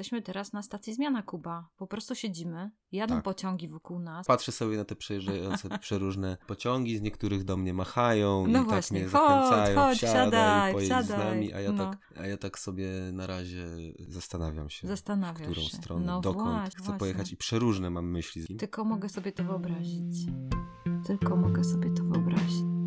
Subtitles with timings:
[0.00, 1.68] jesteśmy teraz na stacji Zmiana Kuba.
[1.76, 3.24] Po prostu siedzimy, jadą Tak.
[3.24, 4.26] pociągi wokół nas.
[4.26, 9.00] Patrzę sobie na te przejeżdżające przeróżne pociągi, z niektórych do mnie machają No i właśnie,
[9.00, 11.18] tak mnie chodź, zachęcają, chodź, wsiadaj, siadaj, pojedź z siadaj.
[11.18, 11.90] nami, a ja, No.
[11.90, 13.66] tak, a ja tak sobie na razie
[14.08, 15.76] zastanawiam się, w którą się.
[15.76, 16.98] stronę, No dokąd właśnie, chcę właśnie.
[16.98, 18.56] pojechać i przeróżne mam myśli.
[18.56, 20.26] Tylko mogę sobie to wyobrazić.
[21.06, 22.79] Tylko mogę sobie to wyobrazić.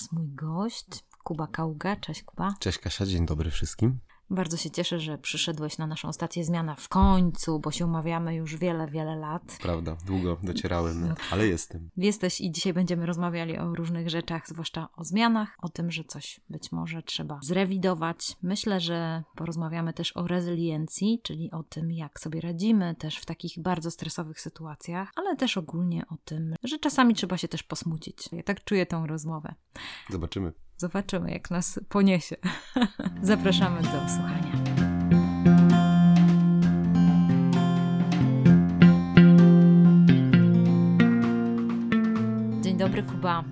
[0.00, 0.86] Oraz mój gość
[1.24, 1.96] Kuba Kauga.
[1.96, 2.54] Cześć Kuba.
[2.58, 3.98] Cześć Kasia, dzień dobry wszystkim.
[4.30, 8.56] Bardzo się cieszę, że przyszedłeś na naszą stację Zmiana w końcu, bo się umawiamy już
[8.56, 9.58] wiele, wiele lat.
[9.62, 11.90] Prawda, długo docierałem, ale jestem.
[11.96, 16.40] Jesteś i dzisiaj będziemy rozmawiali o różnych rzeczach, zwłaszcza o zmianach, o tym, że coś
[16.50, 18.36] być może trzeba zrewidować.
[18.42, 23.58] Myślę, że porozmawiamy też o rezyliencji, czyli o tym, jak sobie radzimy też w takich
[23.58, 28.28] bardzo stresowych sytuacjach, ale też ogólnie o tym, że czasami trzeba się też posmucić.
[28.32, 29.54] Ja tak czuję tą rozmowę.
[30.10, 30.52] Zobaczymy.
[30.80, 32.36] Zobaczymy, jak nas poniesie.
[33.22, 34.52] Zapraszamy do słuchania.
[42.62, 43.44] Dzień dobry, Kuba.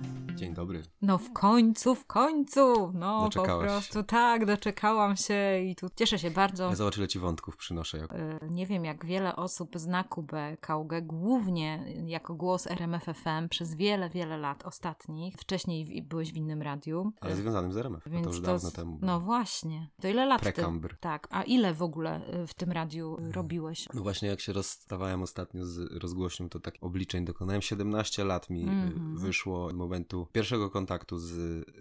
[0.59, 0.83] Dobry.
[1.01, 2.91] No w końcu, w końcu!
[2.93, 6.63] No Doczekałaś po prostu tak, doczekałam się i tu cieszę się bardzo.
[6.69, 7.97] Ja zobacz ile ci wątków przynoszę.
[7.97, 8.13] Jak...
[8.13, 8.17] Y,
[8.49, 14.37] Nie wiem, jak wiele osób zna Kubę Kaugę, głównie jako głos RMFFM przez wiele, wiele
[14.37, 15.35] lat ostatnich.
[15.35, 17.11] Wcześniej byłeś w innym radiu.
[17.21, 18.99] Ale związanym z RMF, a Więc to już dawno z- temu.
[19.01, 19.89] No właśnie.
[20.01, 20.53] To ile lat ty?
[20.53, 20.97] Prekambr.
[20.99, 21.27] Tak.
[21.31, 23.87] A ile w ogóle y, w tym radiu y, robiłeś?
[23.93, 27.61] No właśnie jak się rozstawałem ostatnio z rozgłośnią, to tak obliczeń dokonałem.
[27.61, 29.17] 17 lat mi y, Mhm.
[29.17, 31.29] wyszło od momentu pierwszego kontaktu z,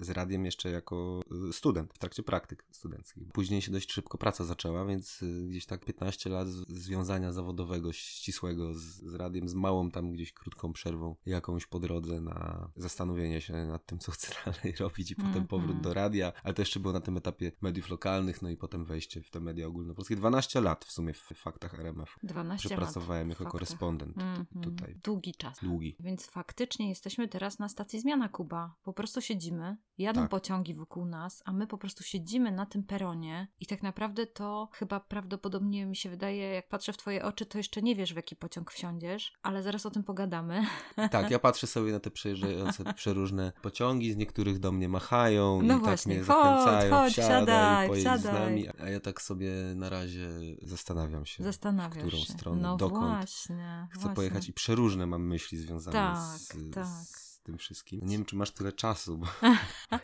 [0.00, 1.20] z radiem jeszcze jako
[1.52, 3.32] student, w trakcie praktyk studenckich.
[3.32, 8.74] Później się dość szybko praca zaczęła, więc y, gdzieś tak 15 lat związania zawodowego, ścisłego
[8.74, 13.52] z, z radiem, z małą tam gdzieś krótką przerwą jakąś po drodze na zastanowienie się
[13.66, 15.46] nad tym, co chcę dalej robić i potem Mhm.
[15.46, 18.84] powrót do radia, ale to jeszcze było na tym etapie mediów lokalnych, no i potem
[18.84, 20.16] wejście w te media ogólnopolskie.
[20.16, 22.16] 12 lat w sumie w faktach RMF.
[22.22, 22.84] 12 że lat.
[22.84, 23.52] pracowałem w jako faktach.
[23.52, 24.46] korespondent Mhm.
[24.62, 25.00] tutaj.
[25.04, 25.58] Długi czas.
[25.62, 25.96] Długi.
[26.00, 28.57] Więc faktycznie jesteśmy teraz na stacji Zmiana Kuba.
[28.82, 30.30] Po prostu siedzimy, jadą Tak.
[30.30, 34.68] pociągi wokół nas, a my po prostu siedzimy na tym peronie i tak naprawdę to
[34.72, 38.16] chyba prawdopodobnie mi się wydaje, jak patrzę w twoje oczy, to jeszcze nie wiesz, w
[38.16, 40.62] jaki pociąg wsiądziesz, ale zaraz o tym pogadamy.
[41.10, 45.76] Tak, ja patrzę sobie na te przejeżdżające przeróżne pociągi, z niektórych do mnie machają No
[45.76, 48.32] i właśnie, tak mnie chodź, zachęcają, chodź, wsiadaj, siadaj, pojedź z wsiadaj.
[48.40, 50.28] nami, a ja tak sobie na razie
[50.62, 52.32] zastanawiam się, Zastanawiasz w którą się.
[52.32, 54.16] stronę, no dokąd właśnie, chcę właśnie.
[54.16, 56.86] pojechać i przeróżne mam myśli związane Tak, z, tak.
[56.86, 58.00] z tym wszystkim.
[58.02, 59.26] Nie wiem, czy masz tyle czasu, bo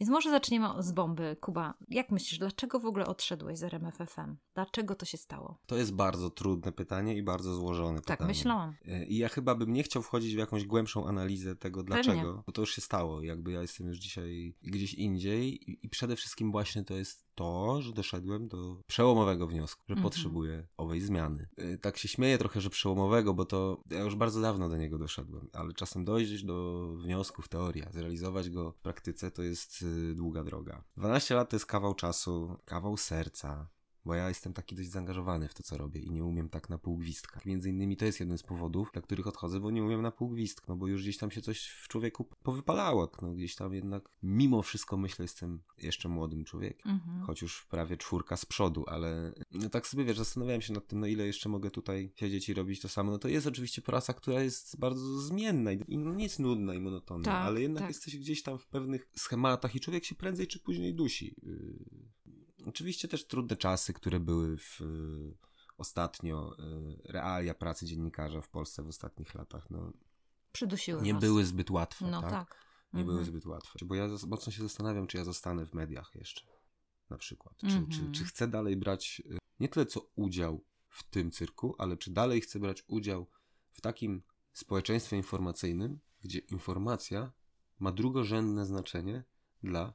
[0.00, 1.36] Więc może zaczniemy z bomby.
[1.40, 4.36] Kuba, jak myślisz, dlaczego w ogóle odszedłeś z RMFFM?
[4.54, 5.58] Dlaczego to się stało?
[5.66, 8.28] to jest bardzo trudne pytanie i bardzo złożone Tak, pytanie.
[8.28, 8.74] myślałam.
[8.88, 12.02] E, I ja chyba bym nie chciał wchodzić w jakąś głębszą analizę tego, Pewnie.
[12.02, 12.42] dlaczego.
[12.46, 13.22] Bo to już się stało.
[13.22, 15.70] Jakby ja jestem już dzisiaj gdzieś indziej.
[15.70, 20.02] I, i przede wszystkim właśnie to jest to, że doszedłem do przełomowego wniosku, że Mhm.
[20.02, 21.48] potrzebuję owej zmiany.
[21.56, 24.98] E, Tak się śmieję trochę, że przełomowego, bo to ja już bardzo dawno do niego
[24.98, 25.48] doszedłem.
[25.52, 30.14] Ale czasem dojść do wniosku w teorii, a zrealizować go w praktyce to jest y,
[30.14, 30.84] długa droga.
[30.96, 33.68] 12 lat to jest kawał czasu, kawał serca,
[34.04, 36.78] bo ja jestem taki dość zaangażowany w to, co robię i nie umiem tak na
[36.78, 37.40] pół gwizdka.
[37.46, 40.28] Między innymi to jest jeden z powodów, dla których odchodzę, bo nie umiem na pół
[40.28, 44.08] gwizdka, no bo już gdzieś tam się coś w człowieku powypalało, no gdzieś tam jednak
[44.22, 46.92] mimo wszystko myślę, jestem jeszcze młodym człowiekiem.
[46.92, 47.22] Mhm.
[47.22, 51.00] Choć już prawie czwórka z przodu, ale no tak sobie wiesz, zastanawiałem się nad tym,
[51.00, 53.12] no ile jeszcze mogę tutaj siedzieć i robić to samo.
[53.12, 57.24] No to jest oczywiście praca, która jest bardzo zmienna i nie jest nudna i monotonna,
[57.24, 57.90] Tak, ale jednak tak.
[57.90, 61.34] jesteś gdzieś tam w pewnych schematach i człowiek się prędzej czy później dusi.
[61.42, 62.14] Yy,
[62.66, 65.36] Oczywiście też trudne czasy, które były w, y,
[65.78, 69.92] ostatnio, y, realia pracy dziennikarza w Polsce w ostatnich latach, no,
[70.52, 71.20] Przydusiły nie was.
[71.20, 72.30] były zbyt łatwe, No tak?
[72.30, 72.64] tak.
[72.92, 73.06] Nie Mhm.
[73.16, 73.78] były zbyt łatwe.
[73.84, 76.46] Bo ja mocno się zastanawiam, czy ja zostanę w mediach jeszcze,
[77.10, 77.56] na przykład.
[77.56, 77.88] Czy, Mhm.
[77.88, 82.10] czy, czy chcę dalej brać y, nie tyle co udział w tym cyrku, ale czy
[82.10, 83.26] dalej chcę brać udział
[83.72, 84.22] w takim
[84.52, 87.32] społeczeństwie informacyjnym, gdzie informacja
[87.78, 89.24] ma drugorzędne znaczenie
[89.62, 89.92] dla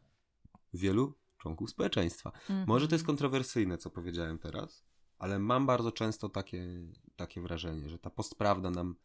[0.74, 2.32] wielu członków społeczeństwa.
[2.32, 2.68] Mhm.
[2.68, 4.84] Może to jest kontrowersyjne, co powiedziałem teraz,
[5.18, 6.68] ale mam bardzo często takie,
[7.16, 8.96] takie wrażenie, że ta postprawda nam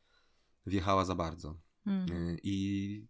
[0.66, 1.56] wjechała za bardzo.
[1.86, 2.28] Mhm.
[2.28, 3.06] Y, I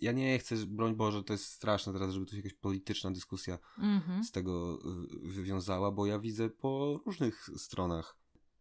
[0.00, 3.58] ja nie chcę, broń Boże, to jest straszne teraz, żeby tu się jakaś polityczna dyskusja
[3.78, 4.24] Mhm.
[4.24, 4.78] z tego
[5.24, 8.16] y, wywiązała, bo ja widzę po różnych stronach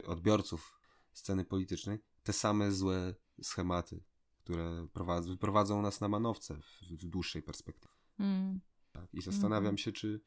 [0.08, 0.80] odbiorców
[1.14, 4.04] sceny politycznej te same złe schematy,
[4.38, 7.96] które prowadzą, prowadzą nas na manowce w, w dłuższej perspektywie.
[8.20, 8.60] Mm.
[8.96, 9.14] Tak?
[9.14, 9.78] I zastanawiam Mhm.
[9.78, 10.22] się, czy.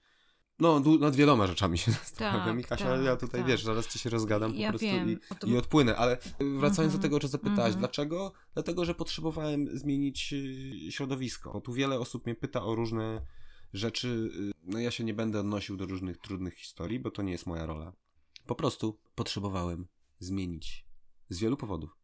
[0.61, 2.57] No, nad wieloma rzeczami się zastanawiam.
[2.57, 3.49] Tak, I Kasia, tak, ja tutaj tak.
[3.49, 5.11] wiesz, zaraz ci się rozgadam Ja po prostu wiem.
[5.11, 5.97] i, to- i odpłynę.
[5.97, 7.79] Ale wracając Mhm, do tego, o czym zapytałaś, mhm.
[7.79, 8.33] dlaczego?
[8.55, 11.53] Dlatego, że potrzebowałem zmienić y, środowisko.
[11.53, 13.27] Bo tu wiele osób mnie pyta o różne
[13.73, 14.09] rzeczy.
[14.09, 17.47] y, No ja się nie będę odnosił do różnych trudnych historii, bo to nie jest
[17.47, 17.93] moja rola.
[18.47, 19.87] Po prostu potrzebowałem
[20.19, 20.87] zmienić
[21.29, 21.98] z wielu powodów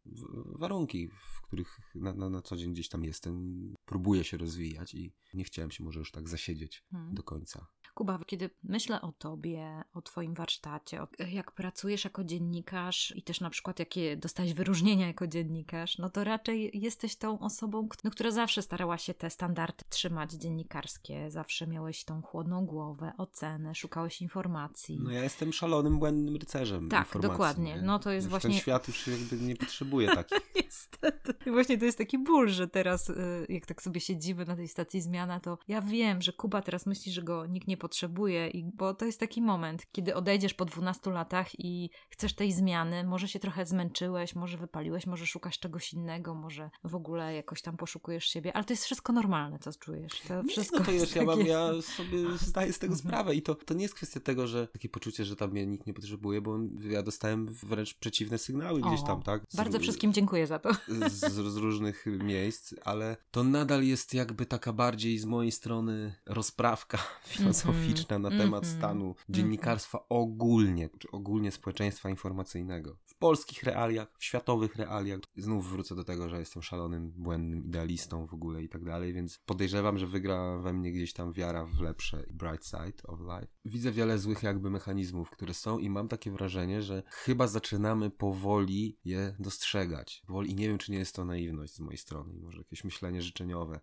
[0.45, 3.55] warunki, w których na, na, na co dzień gdzieś tam jestem,
[3.85, 7.13] próbuję się rozwijać i nie chciałem się może już tak zasiedzieć Hmm.
[7.15, 7.67] do końca.
[7.93, 13.41] Kuba, kiedy myślę o tobie, o twoim warsztacie, o, jak pracujesz jako dziennikarz i też
[13.41, 18.31] na przykład jakie dostałeś wyróżnienia jako dziennikarz, no to raczej jesteś tą osobą, no, która
[18.31, 24.99] zawsze starała się te standardy trzymać dziennikarskie, zawsze miałeś tą chłodną głowę, ocenę, szukałeś informacji.
[25.03, 27.75] No ja jestem szalonym, błędnym rycerzem Tak, dokładnie.
[27.75, 27.81] nie?
[27.81, 30.39] No to jest właśnie- Ten świat już jakby nie potrzebuje takich.
[30.65, 31.33] Niestety.
[31.45, 34.67] I właśnie to jest taki ból, że teraz, y, jak tak sobie siedzimy na tej
[34.67, 38.63] stacji zmiana, to ja wiem, że Kuba teraz myśli, że go nikt nie potrzebuje, i,
[38.63, 43.27] bo to jest taki moment, kiedy odejdziesz po 12 latach i chcesz tej zmiany, może
[43.27, 48.25] się trochę zmęczyłeś, może wypaliłeś, może szukasz czegoś innego, może w ogóle jakoś tam poszukujesz
[48.25, 50.21] siebie, ale to jest wszystko normalne, co czujesz.
[50.27, 53.09] To Nie, wszystko no to jest ja, mam, ja sobie zdaję z tego Mhm.
[53.09, 55.87] sprawę i to, to nie jest kwestia tego, że takie poczucie, że tam mnie nikt
[55.87, 56.57] nie potrzebuje, bo
[56.89, 59.41] ja dostałem wręcz przeciwne sygnały gdzieś O, tam, tak?
[59.49, 60.69] Z- Bardzo wszystkim dziękuję za to.
[61.09, 66.97] z, z różnych miejsc, ale to nadal jest jakby taka bardziej z mojej strony rozprawka
[67.27, 72.97] filozoficzna na temat mhm, stanu dziennikarstwa ogólnie, czy ogólnie społeczeństwa informacyjnego.
[73.25, 75.19] W polskich realiach, w światowych realiach.
[75.37, 79.39] Znów wrócę do tego, że jestem szalonym, błędnym idealistą w ogóle i tak dalej, więc
[79.45, 83.47] podejrzewam, że wygra we mnie gdzieś tam wiara w lepsze bright side of life.
[83.65, 88.97] Widzę wiele złych jakby mechanizmów, które są i mam takie wrażenie, że chyba zaczynamy powoli
[89.05, 90.23] je dostrzegać.
[90.27, 92.83] Powoli i nie wiem, czy nie jest to naiwność z mojej strony, i może jakieś
[92.83, 93.79] myślenie życzeniowe.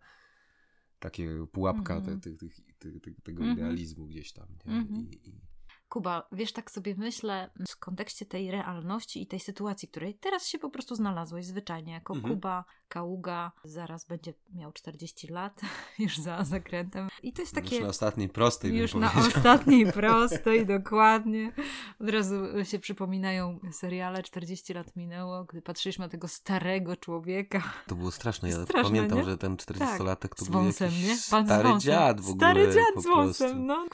[0.99, 2.21] Takie pułapka Mhm.
[2.21, 2.47] te, te, te,
[2.79, 3.59] te, te, tego Mhm.
[3.59, 4.47] idealizmu gdzieś tam.
[4.67, 4.73] Nie?
[4.73, 5.11] Mhm.
[5.11, 5.52] I, i...
[5.93, 10.59] Kuba, wiesz, tak sobie myślę w kontekście tej realności i tej sytuacji, której teraz się
[10.59, 12.35] po prostu znalazłeś zwyczajnie jako Mhm.
[12.35, 15.61] Kuba Kaługa, zaraz będzie miał 40 lat,
[15.99, 17.09] już za zakrętem.
[17.23, 17.77] I to jest takie.
[17.77, 21.53] Już na ostatniej prostej Już na ostatniej prostej, dokładnie.
[22.01, 22.35] Od razu
[22.65, 27.63] się przypominają seriale 40 lat minęło, gdy patrzyliśmy na tego starego człowieka.
[27.87, 28.49] To było straszne.
[28.49, 29.25] Ja Straszne, pamiętam, nie?
[29.25, 31.17] że ten 40-latek to z był wąsem, jakiś nie?
[31.31, 32.37] Pan stary dziad w ogóle.
[32.37, 33.87] Stary dziad z wąsem, no.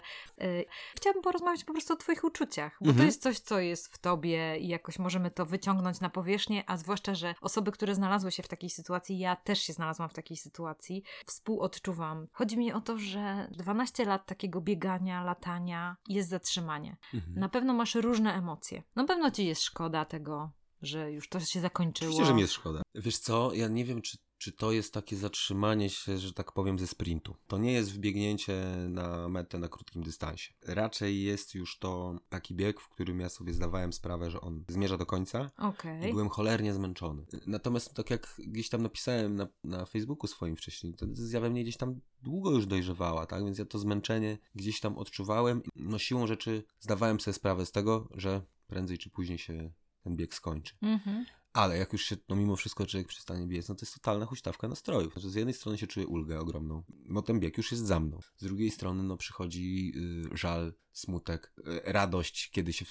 [0.42, 0.64] Y,
[0.96, 3.06] Chciałabym porozmawiać po prostu o twoich uczuciach, bo to Mhm.
[3.06, 7.14] jest coś, co jest w tobie i jakoś możemy to wyciągnąć na powierzchnię, a zwłaszcza,
[7.14, 11.02] że osoby, które znalazły się w takiej sytuacji, ja też się znalazłam w takiej sytuacji,
[11.26, 12.26] współodczuwam.
[12.32, 16.96] Chodzi mi o to, że 12 lat takiego biegania, latania jest zatrzymanie.
[17.14, 17.38] Mhm.
[17.38, 18.82] Na pewno masz różne emocje.
[18.96, 20.50] Na pewno ci jest szkoda tego,
[20.82, 22.10] że już to się zakończyło.
[22.10, 22.82] Oczywiście, że mi jest szkoda.
[22.94, 26.78] Wiesz co, ja nie wiem, czy, czy to jest takie zatrzymanie się, że tak powiem,
[26.78, 27.36] ze sprintu.
[27.46, 30.52] To nie jest wbiegnięcie na metę na krótkim dystansie.
[30.66, 34.98] Raczej jest już to taki bieg, w którym ja sobie zdawałem sprawę, że on zmierza
[34.98, 36.10] do końca Okej.
[36.10, 37.26] i byłem cholernie zmęczony.
[37.46, 41.06] Natomiast tak jak gdzieś tam napisałem na, na Facebooku swoim wcześniej, to
[41.40, 43.44] we mnie gdzieś tam długo już dojrzewała, tak?
[43.44, 45.62] Więc ja to zmęczenie gdzieś tam odczuwałem.
[45.76, 49.72] No siłą rzeczy zdawałem sobie sprawę z tego, że prędzej czy później się
[50.08, 50.74] ten bieg skończy.
[50.82, 51.26] Mhm.
[51.52, 54.68] Ale jak już się, no mimo wszystko człowiek przestanie biec, no to jest totalna huśtawka
[54.68, 55.12] nastrojów.
[55.12, 58.20] Znaczy, z jednej strony się czuję ulgę ogromną, bo ten bieg już jest za mną.
[58.36, 59.92] Z drugiej strony, no przychodzi
[60.34, 62.84] y, żal, smutek, y, radość, kiedy się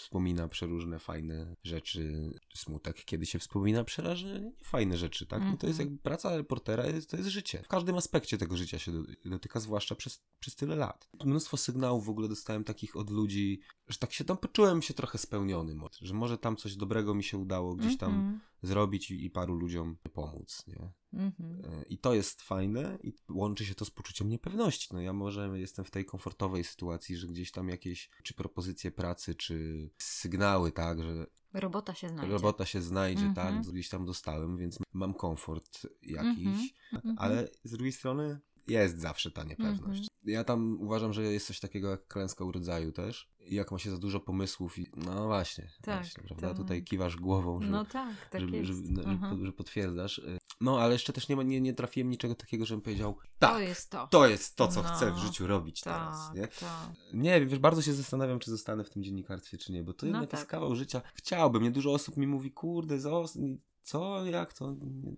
[0.00, 5.42] wspomina przeróżne fajne rzeczy, smutek, kiedy się wspomina przerażnie fajne rzeczy, tak?
[5.42, 5.88] No to jest Mhm.
[5.88, 7.62] jakby praca reportera, to jest życie.
[7.62, 11.08] W każdym aspekcie tego życia się do- dotyka, zwłaszcza przez, przez tyle lat.
[11.24, 15.18] Mnóstwo sygnałów w ogóle dostałem takich od ludzi, że tak się tam poczułem się trochę
[15.18, 18.40] spełniony, że może tam coś dobrego mi się udało gdzieś tam Mhm.
[18.62, 20.92] zrobić i, i paru ludziom pomóc, nie?
[21.12, 21.62] Mhm.
[21.64, 24.88] E, I to jest fajne i łączy się to z poczuciem niepewności.
[24.92, 29.34] No ja może jestem w tej komfortowej sytuacji, że gdzieś tam jakieś czy propozycje pracy,
[29.34, 32.32] czy sygnały, tak, że Robota się znajdzie.
[32.32, 33.54] robota się znajdzie, Mhm.
[33.64, 36.26] tak, gdzieś tam dostałem, więc mam komfort Mhm.
[36.28, 37.14] jakiś, Mhm.
[37.18, 38.40] ale z drugiej strony
[38.70, 40.00] jest zawsze ta niepewność.
[40.00, 40.08] Mhm.
[40.24, 43.28] Ja tam uważam, że jest coś takiego jak klęska urodzaju też.
[43.40, 46.48] I jak ma się za dużo pomysłów i no właśnie, Tak, właśnie prawda?
[46.48, 46.56] tak.
[46.56, 48.70] Tutaj kiwasz głową, że, No tak, tak że, jest.
[48.70, 48.74] że,
[49.20, 50.18] no, że, potwierdzasz.
[50.18, 53.50] Y, No, ale jeszcze też nie, ma, nie, nie trafiłem niczego takiego, żebym powiedział tak,
[53.52, 54.06] To jest to.
[54.06, 54.88] to jest to, co No.
[54.88, 56.48] chcę w życiu robić teraz, tak, nie?
[56.48, 56.90] tak.
[57.14, 60.12] Nie, wiesz, bardzo się zastanawiam, czy zostanę w tym dziennikarstwie, czy nie, bo to No
[60.12, 60.40] jednak tak.
[60.40, 61.02] jest kawał życia.
[61.14, 62.98] Chciałbym, nie dużo osób mi mówi, kurde,
[63.82, 64.68] co, jak to,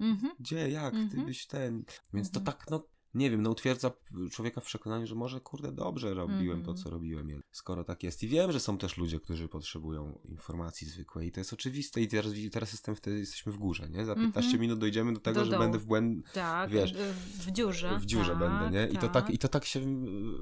[0.00, 0.32] Mhm.
[0.40, 1.26] gdzie, jak, ty Mhm.
[1.26, 1.84] byś ten.
[2.14, 2.56] Więc to Mhm.
[2.56, 3.90] tak, no, nie wiem, no utwierdza
[4.32, 6.84] człowieka w przekonaniu, że może kurde dobrze robiłem mm to, mhm.
[6.84, 8.22] co robiłem, skoro tak jest.
[8.22, 12.08] I wiem, że są też ludzie, którzy potrzebują informacji zwykłej i to jest oczywiste i
[12.08, 14.04] teraz, teraz jestem wtedy, jesteśmy w górze, nie?
[14.04, 14.60] Za 15 mm -hmm.
[14.60, 16.32] minut dojdziemy do tego, do że będę w błęd...
[16.32, 16.94] Tak, wiesz,
[17.38, 17.98] w dziurze.
[17.98, 18.88] W dziurze tak, będę, nie?
[18.88, 19.80] I to tak, i to tak się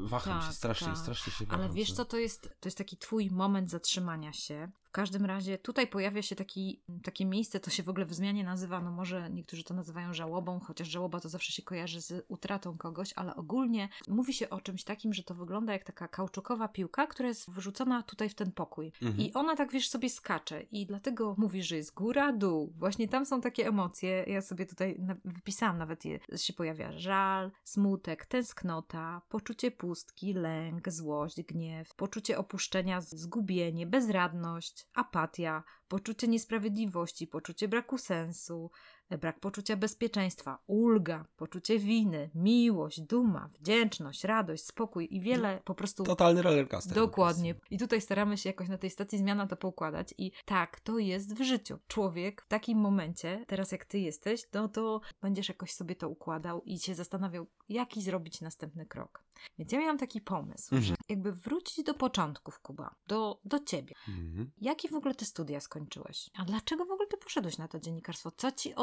[0.01, 0.99] waham tak, się strasznie, tak.
[0.99, 1.61] strasznie się waham.
[1.61, 5.59] Ale wiesz co, to jest, to jest taki twój moment zatrzymania się, w każdym razie
[5.59, 9.31] tutaj pojawia się taki, takie miejsce, to się w ogóle w zmianie nazywa, no może
[9.31, 13.89] niektórzy to nazywają żałobą, chociaż żałoba to zawsze się kojarzy z utratą kogoś, ale ogólnie
[14.09, 18.03] mówi się o czymś takim, że to wygląda jak taka kauczukowa piłka, która jest wrzucona
[18.03, 18.93] tutaj w ten pokój.
[19.03, 19.21] Mhm.
[19.21, 22.73] I ona tak wiesz sobie skacze i dlatego mówi, że jest góra, dół.
[22.77, 24.25] Właśnie tam są takie emocje.
[24.27, 31.43] Ja sobie tutaj wypisałam nawet je, się pojawia żal, smutek, tęsknota, poczucie pustki, lęk, złość,
[31.43, 38.71] gniew, poczucie opuszczenia, zgubienie, bezradność, apatia, poczucie niesprawiedliwości, poczucie braku sensu,
[39.11, 46.05] brak poczucia bezpieczeństwa, ulga, poczucie winy, miłość, duma, wdzięczność, radość, spokój i wiele po prostu.
[46.05, 46.95] Totalny rollercoaster.
[46.95, 47.55] Dokładnie.
[47.71, 50.15] I tutaj staramy się jakoś na tej stacji zmiana to poukładać.
[50.19, 51.79] I tak, to jest w życiu.
[51.87, 56.63] Człowiek w takim momencie, teraz jak ty jesteś, no to będziesz jakoś sobie to układał
[56.63, 59.29] i się zastanawiał, jaki zrobić następny krok.
[59.59, 60.83] Więc ja miałam taki pomysł, mhm.
[60.83, 63.95] że jakby wrócić do początków, Kuba, do, do ciebie.
[64.09, 64.51] Mhm.
[64.61, 66.31] Jakie w ogóle te studia skończyłeś?
[66.39, 68.31] A dlaczego w ogóle ty poszedłeś na to dziennikarstwo?
[68.31, 68.75] Co ci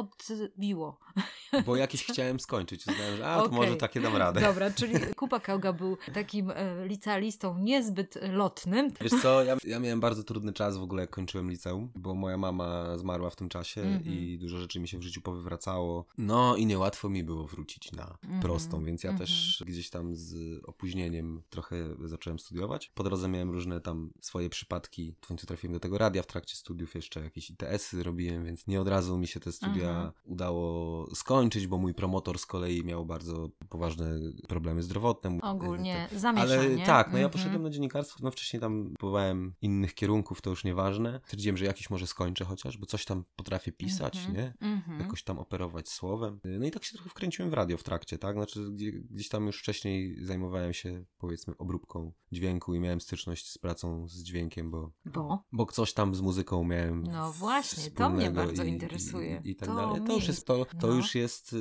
[0.55, 0.99] odbiło?
[1.65, 2.83] Bo jakieś chciałem skończyć.
[2.83, 3.55] Znałem, że a, to okay.
[3.57, 4.41] może takie dam radę.
[4.41, 8.91] Dobra, czyli Kuba Kałga był takim e, licealistą niezbyt lotnym.
[9.01, 12.37] Wiesz co, ja, ja miałem bardzo trudny czas w ogóle, jak kończyłem liceum, bo moja
[12.37, 14.05] mama zmarła w tym czasie mhm.
[14.05, 16.05] i dużo rzeczy mi się w życiu powywracało.
[16.17, 18.41] No i niełatwo mi było wrócić na mhm.
[18.41, 22.91] prostą, więc ja też gdzieś tam z opóźnieniem trochę zacząłem studiować.
[22.95, 25.13] Po drodze miałem różne tam swoje przypadki.
[25.21, 28.81] W końcu trafiłem do tego radia w trakcie studiów, jeszcze jakieś ITS-y robiłem, więc nie
[28.81, 33.49] od razu mi się te studia udało skończyć, bo mój promotor z kolei miał bardzo
[33.69, 35.37] poważne problemy zdrowotne.
[35.41, 36.19] Ogólnie tak.
[36.19, 36.75] zamieszanie.
[36.75, 37.31] Ale tak, no ja mhm.
[37.31, 41.19] poszedłem na dziennikarstwo, no wcześniej tam próbowałem innych kierunków, to już nieważne.
[41.23, 44.35] Stwierdziłem, że jakiś może skończę chociaż, bo coś tam potrafię pisać, mhm.
[44.35, 44.53] nie?
[44.61, 44.99] Mhm.
[44.99, 46.39] Jakoś tam operować słowem.
[46.43, 48.35] No i tak się trochę wkręciłem w radio w trakcie, tak?
[48.35, 48.71] Znaczy
[49.11, 54.23] gdzieś tam już wcześniej zajmowałem się powiedzmy obróbką dźwięku i miałem styczność z pracą z
[54.23, 55.43] dźwiękiem, bo, bo?
[55.51, 57.03] bo coś tam z muzyką miałem.
[57.03, 59.41] No właśnie, to mnie bardzo i, interesuje.
[59.43, 59.94] I, i tak to dalej.
[59.99, 60.93] To już jest, to, to no.
[60.93, 61.59] już jest yy,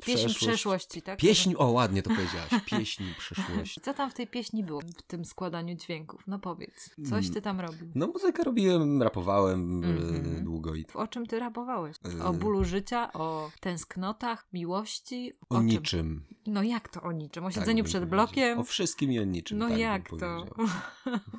[0.00, 0.36] Pieśń przeszłość.
[0.36, 1.18] przeszłości, tak?
[1.18, 3.80] Pieśń, o ładnie to powiedziałaś, pieśń przeszłości.
[3.84, 6.22] Co tam w tej pieśni było, w tym składaniu dźwięków?
[6.26, 7.88] No powiedz, coś ty tam robił?
[7.94, 10.42] No muzykę robiłem, rapowałem mm -hmm.
[10.42, 10.74] długo.
[10.74, 10.84] I...
[10.94, 11.96] O czym ty rapowałeś?
[12.24, 15.32] O y- bólu życia, o tęsknotach, miłości?
[15.50, 16.24] O, o niczym.
[16.46, 17.44] No jak to o niczym?
[17.44, 18.58] O tak siedzeniu tak przed blokiem?
[18.58, 19.58] O wszystkim i o niczym.
[19.58, 20.46] No tak jak to?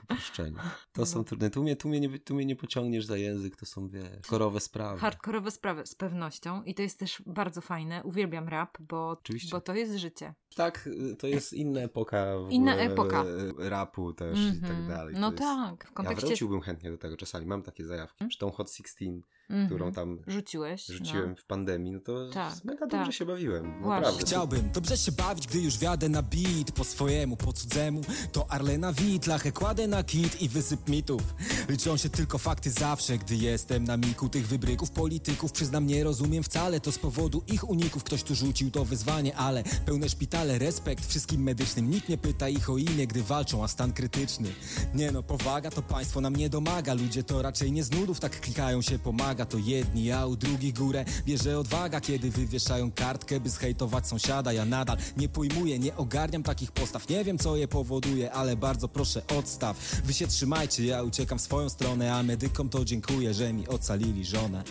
[0.03, 0.57] Uproszczenie.
[0.93, 1.05] To no.
[1.05, 1.49] są trudne.
[1.49, 4.59] Tu mnie, tu, mnie nie, tu mnie nie pociągniesz za język, to są, wiesz, korowe
[4.59, 4.99] sprawy.
[4.99, 6.63] Hardkorowe sprawy, pewnością.
[6.63, 8.03] I to jest też bardzo fajne.
[8.03, 10.34] Uwielbiam rap, bo, bo to jest życie.
[10.56, 10.89] Tak,
[11.20, 12.25] to jest inna epoka.
[12.50, 13.25] Inna epoka.
[13.58, 14.58] Rapu też mm -hmm.
[14.58, 14.88] i tak mhm.
[14.88, 15.15] dalej.
[15.20, 15.88] No tak.
[15.88, 16.25] W kontekście...
[16.25, 17.46] Ja wróciłbym chętnie do tego czasami.
[17.46, 18.18] Mam takie zajawki.
[18.20, 18.29] Hmm?
[18.29, 19.06] Czy tą Hot 16
[19.50, 19.70] mm -hmm.
[19.70, 21.36] którą tam rzuciłeś, rzuciłem no.
[21.36, 22.89] w pandemii, no to tak, mega tak.
[22.89, 23.82] dobrze się bawiłem.
[23.82, 24.22] Naprawdę.
[24.22, 28.01] Chciałbym dobrze się bawić, gdy już wiadę na beat po swojemu, po cudzemu.
[28.32, 31.22] To Arlena Wit, lachę kładę na kit i wysyp mitów.
[31.70, 35.51] Liczą się tylko fakty zawsze, gdy jestem na miku tych wybryków polityków.
[35.51, 38.03] Przyznam, nie rozumiem wcale, to z powodu ich uników.
[38.03, 41.89] Ktoś tu rzucił to wyzwanie, ale pełne szpitale, respekt wszystkim medycznym.
[41.89, 44.50] Nikt nie pyta ich o imię, gdy walczą, a stan krytyczny.
[44.94, 46.94] Nie no, powaga to państwo nam nie domaga.
[46.94, 50.74] Ludzie to raczej nie z nudów, tak klikają się, pomaga to jedni, a u drugich
[50.74, 54.53] górę bierze odwaga, kiedy wywieszają kartkę, by zhejtować sąsiada.
[54.53, 57.10] Ja nadal nie pojmuję, nie ogarniam takich postaw.
[57.10, 59.77] Nie wiem, co je powoduje, ale bardzo proszę odstaw.
[60.05, 64.25] Wy się trzymajcie, ja uciekam w swoją stronę, a medykom to dziękuję, że mi ocalili
[64.25, 64.63] żonę.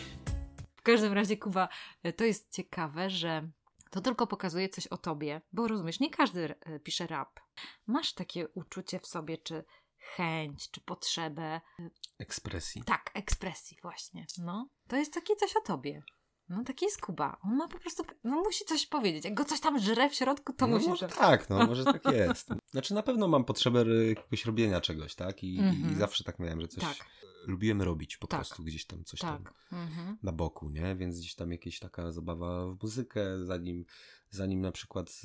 [0.77, 1.69] W każdym razie, Kuba,
[2.17, 3.51] to jest ciekawe, że
[3.91, 7.41] to tylko pokazuje coś o tobie, bo rozumiesz, nie każdy e, pisze rap.
[7.87, 9.65] Masz takie uczucie w sobie, czy
[10.17, 11.61] chęć, czy potrzebę.
[12.19, 12.83] Ekspresji.
[12.85, 14.27] Tak, ekspresji, właśnie.
[14.38, 16.03] No, to jest takie coś o tobie.
[16.49, 17.38] No taki jest Kuba.
[17.45, 19.25] On ma po prostu, no musi coś powiedzieć.
[19.25, 20.88] Jak go coś tam żre w środku, to no, musi...
[20.88, 22.49] Może tak, no może tak jest.
[22.71, 25.45] Znaczy na pewno mam potrzebę jakiegoś robienia czegoś, tak?
[25.45, 25.79] I, mm -hmm.
[25.79, 25.99] i mhm.
[25.99, 27.07] zawsze tak miałem, że coś tak.
[27.47, 28.41] lubiłem robić po tak.
[28.41, 29.43] prostu gdzieś tam, coś tak.
[29.43, 30.17] tam mm -hmm.
[30.23, 30.97] na boku, nie?
[30.97, 33.85] Więc gdzieś tam jakieś taka zabawa w muzykę, zanim,
[34.31, 35.23] zanim na przykład...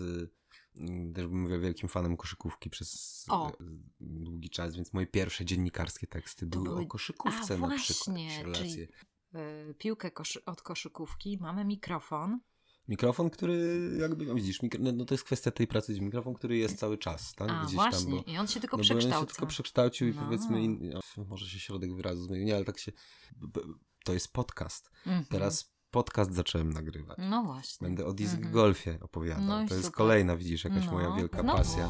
[1.16, 3.52] też bym wielkim fanem koszykówki przez o.
[4.00, 8.58] długi czas, więc moje pierwsze dziennikarskie teksty były, były, o koszykówce A, na właśnie, przykład.
[8.58, 8.88] Czyli
[9.36, 12.40] Y, piłkę koszy od koszykówki, mamy mikrofon.
[12.88, 16.58] Mikrofon, który jakby, no widzisz, mikro, no, no, to jest kwestia tej pracy, mikrofon, który
[16.58, 17.50] jest cały czas, tak?
[17.50, 19.18] A, Gdzieś właśnie, tam, bo, i on się tylko no, przekształca.
[19.18, 20.14] on się tylko przekształcił no.
[20.14, 22.92] i powiedzmy, in, no, może się środek wyrazu zmienił, nie, ale tak się,
[24.06, 24.92] to jest podcast.
[25.06, 25.28] Mm -hmm.
[25.28, 27.18] Teraz podcast zacząłem nagrywać.
[27.30, 27.86] No właśnie.
[27.88, 28.54] Będę o disc Mhm.
[28.54, 29.44] golfie opowiadał.
[29.44, 29.98] No i to jest super.
[29.98, 31.58] kolejna, widzisz, jakaś moja No, wielka znowu.
[31.58, 31.90] pasja.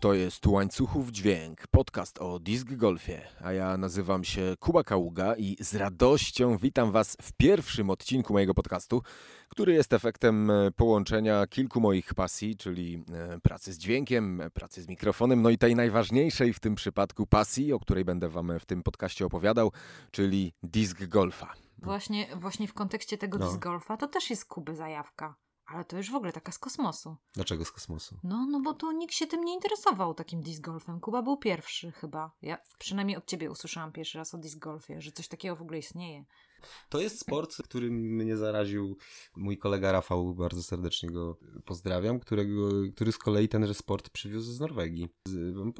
[0.00, 5.56] To jest Łańcuchów Dźwięk, podcast o disc golfie, a ja nazywam się Kuba Kaługa i
[5.60, 9.02] z radością witam Was w pierwszym odcinku mojego podcastu,
[9.48, 14.88] który jest efektem e, połączenia kilku moich pasji, czyli e, pracy z dźwiękiem, pracy z
[14.88, 18.82] mikrofonem, no i tej najważniejszej w tym przypadku pasji, o której będę Wam w tym
[18.82, 19.72] podcaście opowiadał,
[20.10, 21.54] czyli disc golfa.
[21.78, 23.96] Właśnie, właśnie w kontekście tego No.
[23.96, 25.36] to też jest Kuby zajawka.
[25.66, 27.16] Ale to już w ogóle taka z kosmosu.
[27.32, 28.18] Dlaczego z kosmosu?
[28.24, 31.00] No, no bo tu nikt się tym nie interesował, takim disc golfem.
[31.00, 32.30] Kuba był pierwszy chyba.
[32.42, 35.78] Ja przynajmniej od ciebie usłyszałam pierwszy raz o disc golfie, że coś takiego w ogóle
[35.78, 36.24] istnieje.
[36.88, 38.96] To jest sport, którym mnie zaraził
[39.36, 44.60] mój kolega Rafał, bardzo serdecznie go pozdrawiam, którego, który z kolei tenże sport przywiózł z
[44.60, 45.08] Norwegii.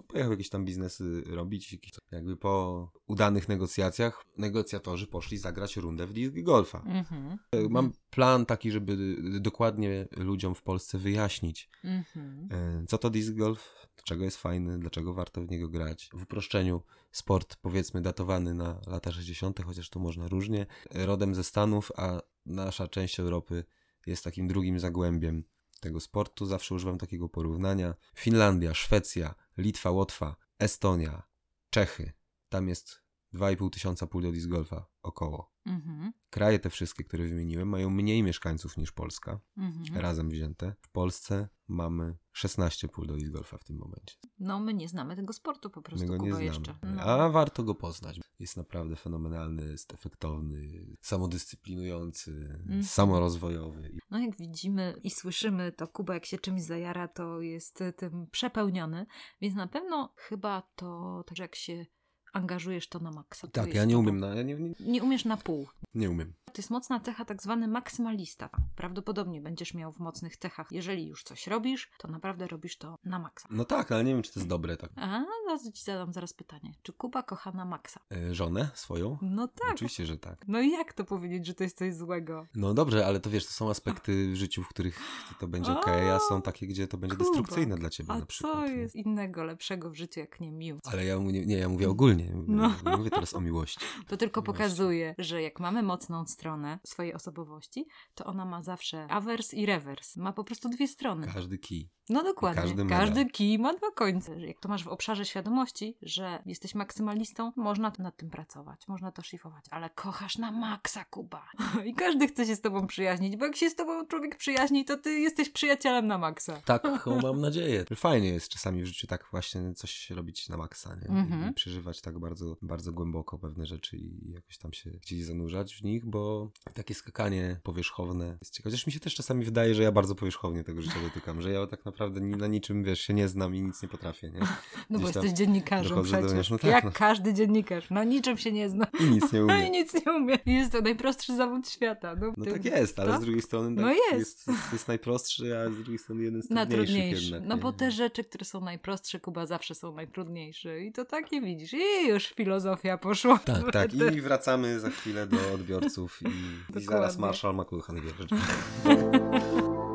[0.08, 6.12] Pojechał jakieś tam biznesy robić, jakieś, jakby po udanych negocjacjach negocjatorzy poszli zagrać rundę w
[6.12, 6.82] disc golfa.
[6.86, 7.38] Mhm.
[7.70, 12.48] Mam plan taki, żeby dokładnie ludziom w Polsce wyjaśnić, Mhm.
[12.50, 16.10] e, co to disc golf, dlaczego jest fajny, dlaczego warto w niego grać.
[16.12, 16.82] W uproszczeniu
[17.14, 22.88] sport powiedzmy datowany na lata 60., chociaż tu można różnie, rodem ze Stanów, a nasza
[22.88, 23.64] część Europy
[24.06, 25.44] jest takim drugim zagłębiem
[25.80, 26.47] tego sportu.
[26.47, 27.94] Zawsze używam takiego porównania.
[28.16, 31.23] Finlandia, Szwecja, Litwa, Łotwa, Estonia,
[31.71, 32.12] Czechy.
[32.49, 33.03] Tam jest
[33.34, 35.52] 2,5 tysiąca pól do disc golfa około.
[35.66, 36.12] Mhm.
[36.30, 39.96] Kraje te wszystkie, które wymieniłem, mają mniej mieszkańców niż Polska, Mhm.
[40.00, 40.74] razem wzięte.
[40.80, 44.16] W Polsce mamy 16 pól do disc golfa w tym momencie.
[44.38, 46.44] No, my nie znamy tego sportu po prostu, My go Kuba, nie znamy.
[46.44, 46.78] jeszcze.
[46.82, 47.02] No.
[47.02, 48.20] A warto go poznać.
[48.38, 52.84] Jest naprawdę fenomenalny, jest efektowny, samodyscyplinujący, Mhm.
[52.84, 53.92] samorozwojowy.
[54.10, 59.06] No jak widzimy i słyszymy, to Kuba jak się czymś zajara, to jest tym przepełniony,
[59.40, 61.86] więc na pewno chyba to, tak jak się
[62.34, 63.48] angażujesz to na maksa.
[63.48, 65.68] Tak, ja nie umiem, na, ja nie, nie, Nie umiesz na pół.
[65.94, 66.32] nie umiem.
[66.44, 68.50] To jest mocna cecha, tak zwany maksymalista.
[68.76, 70.66] Prawdopodobnie będziesz miał w mocnych cechach.
[70.70, 73.48] Jeżeli już coś robisz, to naprawdę robisz to na maksa.
[73.50, 74.76] No tak, ale nie wiem, czy to jest dobre.
[74.76, 74.90] Tak.
[74.96, 76.74] A, zaraz ci zadam zaraz pytanie.
[76.82, 78.00] Czy Kuba kocha na maksa?
[78.12, 79.18] E, żonę swoją?
[79.22, 79.72] No tak.
[79.74, 80.44] Oczywiście, że tak.
[80.48, 82.46] No i jak to powiedzieć, że to jest coś złego?
[82.54, 84.98] No dobrze, ale to wiesz, to są aspekty w życiu, w których
[85.40, 88.26] to będzie okej, a są takie, gdzie to będzie Kuba, destrukcyjne dla ciebie A na
[88.26, 88.54] przykład.
[88.54, 88.74] co nie?
[88.74, 90.85] jest innego lepszego w życiu, jak nie miłość?
[90.92, 92.23] Ale ja mówię, nie, ja mówię ogólnie.
[92.46, 92.72] No.
[92.87, 93.80] Nie mówię teraz o miłości.
[94.08, 94.64] To tylko Właśnie.
[94.64, 100.16] pokazuje, że jak mamy mocną stronę swojej osobowości, to ona ma zawsze awers i rewers.
[100.16, 101.26] Ma po prostu dwie strony.
[101.34, 101.90] Każdy kij.
[102.08, 102.62] No dokładnie.
[102.62, 104.40] każdy Każdy, kij ma dwa końce.
[104.40, 109.22] Jak to masz w obszarze świadomości, że jesteś maksymalistą, można nad tym pracować, można to
[109.22, 111.46] szlifować, ale kochasz na maksa, Kuba.
[111.87, 114.96] I każdy chce się z tobą przyjaźnić, bo jak się z tobą człowiek przyjaźni, to
[114.96, 116.60] ty jesteś przyjacielem na maksa.
[116.64, 117.84] Tak, o, mam nadzieję.
[117.96, 121.08] Fajnie jest czasami w życiu tak właśnie coś robić na maksa, nie?
[121.08, 121.50] Mhm.
[121.50, 125.85] I przeżywać tak bardzo, bardzo głęboko pewne rzeczy i jakoś tam się gdzieś zanurzać w
[125.85, 128.70] nich, bo takie skakanie powierzchowne jest ciekawe.
[128.70, 131.66] Chociaż mi się też czasami wydaje, że ja bardzo powierzchownie tego życia dotykam, że ja
[131.66, 134.40] tak naprawdę na niczym, wiesz, się nie znam i nic nie potrafię, nie?
[134.90, 136.50] No bo jesteś dziennikarzem do przecież.
[136.50, 136.90] no tak, jak no.
[136.94, 137.90] każdy dziennikarz.
[137.90, 138.87] Na niczym się nie zna.
[139.00, 140.38] I nic nie No i nic nie umie.
[140.46, 142.16] Jest to najprostszy zawód świata.
[142.20, 143.20] No, No ty- tak jest, ale tak?
[143.20, 144.12] z drugiej strony tak No jest.
[144.12, 144.48] jest.
[144.48, 147.48] Jest, jest najprostszy, a z drugiej strony jeden z trudniejszych jednak.
[147.48, 150.81] No bo te rzeczy, które są najprostsze, Kuba, zawsze są najtrudniejsze.
[150.81, 151.72] I to takie widzisz.
[151.72, 153.38] I już filozofia poszła.
[153.38, 153.94] Tak, tak.
[153.94, 157.18] I wracamy za chwilę do odbiorców i, i zaraz.
[157.18, 158.26] Marshall McLuhan wierzy.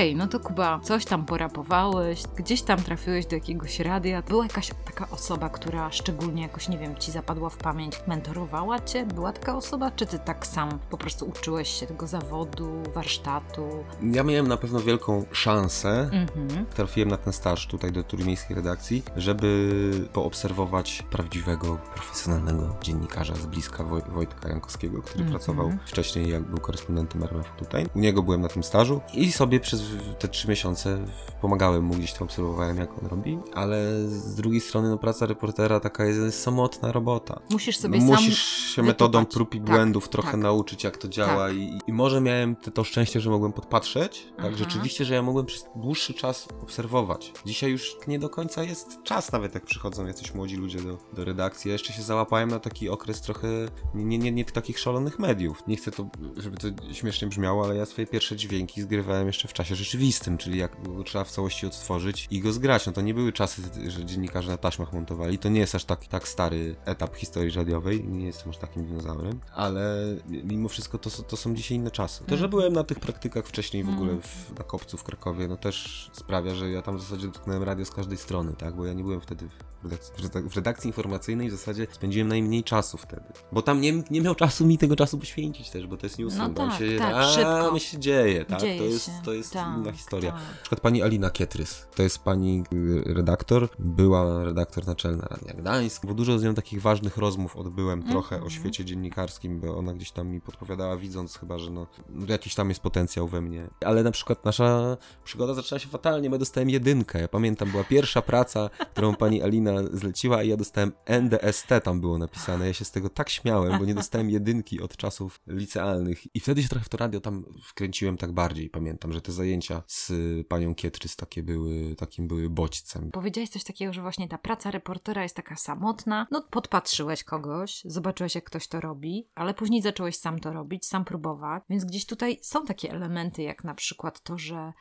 [0.00, 4.22] Okej, no to Kuba, coś tam porapowałeś, gdzieś tam trafiłeś do jakiegoś radia.
[4.22, 9.06] Była jakaś taka osoba, która szczególnie jakoś, nie wiem, ci zapadła w pamięć, mentorowała cię?
[9.06, 9.90] Była taka osoba?
[9.90, 13.84] Czy ty tak sam po prostu uczyłeś się tego zawodu, warsztatu?
[14.02, 16.10] Ja miałem na pewno wielką szansę.
[16.12, 16.66] Mhm.
[16.66, 19.70] Trafiłem na ten staż tutaj do trójmiejskiej redakcji, żeby
[20.12, 25.30] poobserwować prawdziwego, profesjonalnego dziennikarza z bliska Woj Wojtka Jankowskiego, który Mhm.
[25.30, 27.86] pracował wcześniej, jak był korespondentem RMF tutaj.
[27.94, 31.04] U niego byłem na tym stażu i sobie przez te trzy miesiące
[31.40, 35.80] pomagałem mu, gdzieś tam obserwowałem, jak on robi, ale z drugiej strony no, praca reportera
[35.80, 37.40] taka jest samotna robota.
[37.50, 38.38] Musisz sobie no, sam musisz
[38.74, 39.34] się metodą wytupać.
[39.34, 40.40] prób i Tak, błędów trochę tak.
[40.40, 41.46] nauczyć, jak to działa.
[41.48, 41.56] Tak.
[41.56, 44.56] I, I może miałem te, to szczęście, że mogłem podpatrzeć, tak Aha.
[44.56, 47.32] rzeczywiście, że ja mogłem przez dłuższy czas obserwować.
[47.46, 51.24] Dzisiaj już nie do końca jest czas, nawet jak przychodzą jacyś młodzi ludzie do, do
[51.24, 51.68] redakcji.
[51.68, 53.48] Ja jeszcze się załapałem na taki okres trochę
[53.94, 55.62] nie, nie, nie takich szalonych mediów.
[55.66, 59.52] Nie chcę to, żeby to śmiesznie brzmiało, ale ja swoje pierwsze dźwięki zgrywałem jeszcze w
[59.52, 62.86] czasie rzeczywistym, czyli jak było trzeba w całości odtworzyć i go zgrać.
[62.86, 65.38] No to nie były czasy, że dziennikarze na taśmach montowali.
[65.38, 68.04] To nie jest aż tak, tak stary etap historii radiowej.
[68.04, 69.96] Nie jestem aż takim dinozaurem, ale
[70.28, 72.20] mimo wszystko to, to są dzisiaj inne czasy.
[72.24, 72.50] To, że Mhm.
[72.50, 76.54] byłem na tych praktykach wcześniej w ogóle w, na kopcu w Krakowie, no też sprawia,
[76.54, 78.76] że ja tam w zasadzie dotknąłem radio z każdej strony, tak?
[78.76, 79.48] Bo ja nie byłem wtedy
[79.82, 83.22] w redakcji, w redak- w redakcji informacyjnej, w zasadzie spędziłem najmniej czasu wtedy.
[83.52, 86.54] Bo tam nie, nie miał czasu mi tego czasu poświęcić też, bo to jest newsroom.
[86.56, 87.78] No tak, się, tak, a, szybko.
[87.78, 88.60] się dzieje, tak?
[88.60, 89.12] Dzieje to jest, się.
[89.24, 90.32] to jest Tak, inna historia.
[90.32, 90.40] tak.
[90.40, 96.06] Na przykład pani Alina Kietrys, to jest pani y, redaktor, była redaktor naczelna Radia Gdańsk,
[96.06, 98.46] bo dużo z nią takich ważnych rozmów odbyłem trochę Mhm.
[98.46, 101.86] o świecie dziennikarskim, bo ona gdzieś tam mi podpowiadała, widząc chyba, że no,
[102.28, 103.68] jakiś tam jest potencjał we mnie.
[103.84, 107.20] Ale na przykład nasza przygoda zaczęła się fatalnie, bo ja dostałem jedynkę.
[107.20, 112.18] Ja pamiętam, była pierwsza praca, którą pani Alina zleciła i ja dostałem NDST tam było
[112.18, 112.66] napisane.
[112.66, 116.36] Ja się z tego tak śmiałem, bo nie dostałem jedynki od czasów licealnych.
[116.36, 118.70] I wtedy się trochę w to radio tam wkręciłem tak bardziej.
[118.70, 120.12] Pamiętam, że te zajęcia z
[120.48, 123.10] panią Kietrys takie były, takim były bodźcem.
[123.10, 126.26] Powiedziałeś coś takiego, że właśnie ta praca reportera jest taka samotna.
[126.30, 131.04] No, podpatrzyłeś kogoś, zobaczyłeś, jak ktoś to robi, ale później zacząłeś sam to robić, sam
[131.04, 131.62] próbować.
[131.70, 134.72] Więc gdzieś tutaj są takie elementy, jak na przykład to, że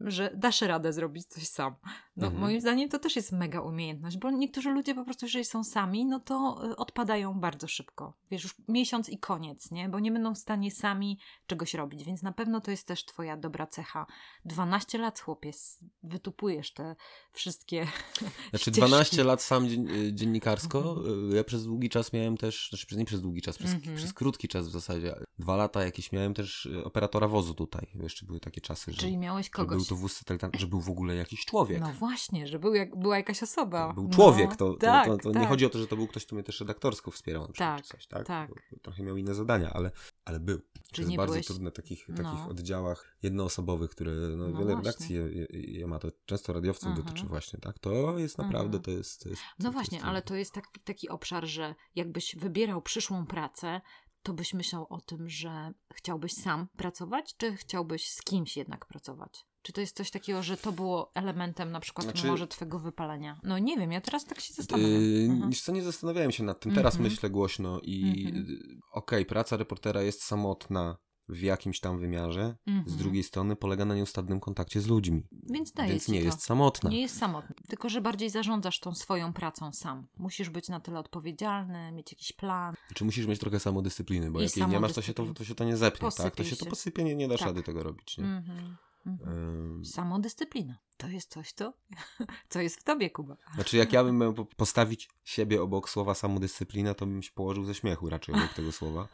[0.00, 1.74] że dasz radę zrobić coś sam.
[2.16, 2.42] No, Mhm.
[2.42, 6.04] moim zdaniem to też jest mega umiejętność, bo niektórzy ludzie po prostu, jeżeli są sami,
[6.06, 8.12] no to y, odpadają bardzo szybko.
[8.30, 9.88] Wiesz, już miesiąc i koniec, nie?
[9.88, 13.36] Bo nie będą w stanie sami czegoś robić, więc na pewno to jest też twoja
[13.36, 14.06] dobra cecha.
[14.44, 16.96] 12 lat, chłopiec, wytupujesz te
[17.32, 17.86] wszystkie
[18.50, 18.80] Znaczy ścieżki.
[18.80, 20.96] 12 lat sam y, dziennikarsko.
[21.32, 23.96] y, Ja przez długi czas miałem też, znaczy nie przez długi czas, przez, Mhm.
[23.96, 25.14] przez krótki czas w zasadzie.
[25.38, 27.86] Dwa lata jakieś miałem też operatora wozu tutaj.
[27.94, 29.50] Jeszcze były takie czasy, że, Czyli miałeś że
[29.88, 31.80] był to wóz satelitarny, że był w ogóle jakiś człowiek.
[31.80, 33.92] No właśnie, że był jak, była jakaś osoba.
[33.92, 35.48] był No, człowiek, to, to, tak, to, to nie tak.
[35.48, 37.84] chodzi o to, że to był ktoś, kto mnie też redaktorsko wspierał na przykład, Tak,
[37.84, 38.26] czy coś, tak?
[38.26, 38.50] tak.
[38.82, 39.90] Trochę miał inne zadania, ale,
[40.24, 40.58] ale był.
[40.92, 42.16] To jest nie bardzo byłeś- trudne w takich, no.
[42.16, 46.88] takich oddziałach jednoosobowych, które no, No wiele redakcji je, je, je ma, to często radiowców
[46.88, 47.06] Mhm.
[47.06, 47.78] dotyczy właśnie, tak?
[47.78, 48.82] To jest naprawdę, Mhm.
[48.82, 49.22] to jest...
[49.22, 52.82] To jest No to właśnie, jest ale to jest taki, taki obszar, że jakbyś wybierał
[52.82, 53.80] przyszłą pracę,
[54.22, 59.44] to byś myślał o tym, że chciałbyś sam pracować, czy chciałbyś z kimś jednak pracować?
[59.64, 63.40] Czy to jest coś takiego, że to było elementem na przykład Znaczy- może twojego wypalenia?
[63.42, 64.90] No nie wiem, ja teraz tak się zastanawiam.
[64.92, 65.52] Yy, Mhm.
[65.52, 66.74] Co, nie zastanawiałem się nad tym.
[66.74, 67.10] Teraz Mhm.
[67.12, 68.46] myślę głośno i Mhm.
[68.46, 68.56] yy,
[68.92, 70.96] okej, praca reportera jest samotna
[71.28, 72.56] w jakimś tam wymiarze.
[72.66, 72.96] Z Mhm.
[72.98, 75.22] drugiej strony polega na nieustannym kontakcie z ludźmi.
[75.50, 76.24] Więc daje Więc nie to.
[76.24, 76.90] jest samotna.
[76.90, 80.06] Nie jest samotny, tylko że bardziej zarządzasz tą swoją pracą sam.
[80.18, 82.74] Musisz być na tyle odpowiedzialny, mieć jakiś plan.
[82.94, 85.44] Czy musisz mieć trochę samodyscypliny, bo I jak jej nie masz, to się to, to,
[85.44, 86.16] się to nie zepnie, tak?
[86.16, 86.70] To Posypie się to się.
[86.70, 87.48] posypie, nie, nie dasz Tak.
[87.48, 88.24] rady tego robić, nie?
[88.24, 88.76] Mhm.
[89.06, 89.84] Mhm.
[89.84, 90.78] Samodyscyplina.
[90.96, 91.72] To jest coś, to,
[92.48, 93.36] co jest w tobie, Kuba.
[93.54, 97.64] Znaczy, jak ja bym miał po- postawić siebie obok słowa samodyscyplina, to bym się położył
[97.64, 99.08] ze śmiechu raczej obok tego słowa.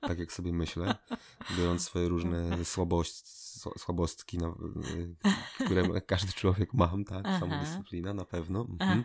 [0.00, 0.94] Tak jak sobie myślę,
[1.58, 3.22] biorąc swoje różne słabości,
[3.78, 4.56] słabostki, no,
[5.60, 7.22] y, które każdy człowiek mam, tak?
[7.24, 7.40] Aha.
[7.40, 8.66] Samodyscyplina na pewno.
[8.80, 9.04] Mhm.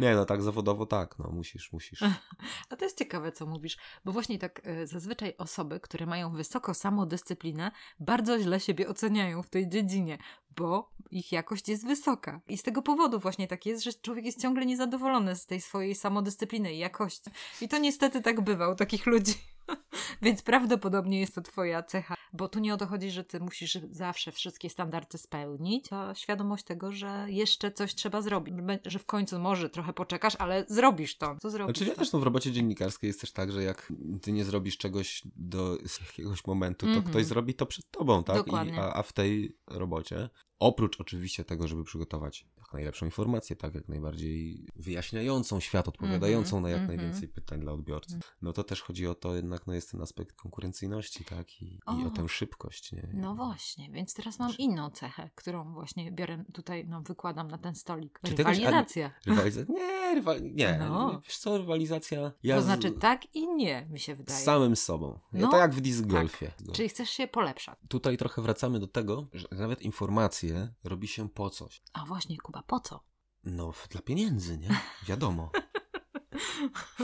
[0.00, 2.02] Nie, no tak zawodowo tak, no musisz, musisz.
[2.70, 6.74] A to jest ciekawe, co mówisz, bo właśnie tak e, zazwyczaj osoby, które mają wysoko
[6.74, 10.18] samodyscyplinę, bardzo źle siebie oceniają w tej dziedzinie,
[10.56, 12.40] bo ich jakość jest wysoka.
[12.48, 15.94] I z tego powodu właśnie tak jest, że człowiek jest ciągle niezadowolony z tej swojej
[15.94, 17.30] samodyscypliny i jakości.
[17.60, 19.34] I to niestety tak bywa u takich ludzi.
[20.22, 23.78] Więc prawdopodobnie jest to twoja cecha, bo tu nie o to chodzi, że ty musisz
[23.90, 29.38] zawsze wszystkie standardy spełnić, to świadomość tego, że jeszcze coś trzeba zrobić, że w końcu
[29.38, 31.36] może trochę poczekasz, ale zrobisz to.
[31.40, 31.78] Co zrobisz?
[31.78, 35.78] Znaczy no w robocie dziennikarskiej jest też tak, że jak ty nie zrobisz czegoś do
[36.08, 37.10] jakiegoś momentu, to Mhm.
[37.10, 38.36] ktoś zrobi to przed tobą, tak?
[38.36, 38.80] I, Dokładnie.
[38.80, 40.28] a, a w tej robocie,
[40.58, 46.70] oprócz oczywiście tego, żeby przygotować jak najlepszą informację, tak, jak najbardziej wyjaśniającą świat, odpowiadającą na
[46.70, 46.98] jak mhm.
[46.98, 50.36] najwięcej pytań dla odbiorcy, no to też chodzi o to jednak, no jest ten aspekt
[50.36, 52.06] konkurencyjności, tak, i, i O.
[52.06, 53.08] o tę szybkość, nie?
[53.14, 57.74] No właśnie, więc teraz mam inną cechę, którą właśnie biorę tutaj, no wykładam na ten
[57.74, 58.20] stolik.
[58.26, 59.10] Czy tegoś- Rywalizacja.
[59.26, 59.74] Rywalizacja?
[59.74, 60.78] Nie, nie.
[60.78, 61.20] No.
[61.24, 62.32] Wiesz co, rywalizacja...
[62.42, 64.40] Ja To znaczy tak i nie, mi się wydaje.
[64.40, 65.20] Z samym sobą.
[65.32, 66.52] No, to jak w disc golfie.
[66.72, 67.78] Czyli chcesz się polepszać.
[67.88, 71.82] Tutaj trochę wracamy do tego, że nawet informacje robi się po coś.
[71.92, 73.04] A właśnie, Kuba, po co?
[73.44, 74.68] No, dla pieniędzy, nie?
[75.06, 75.50] Wiadomo.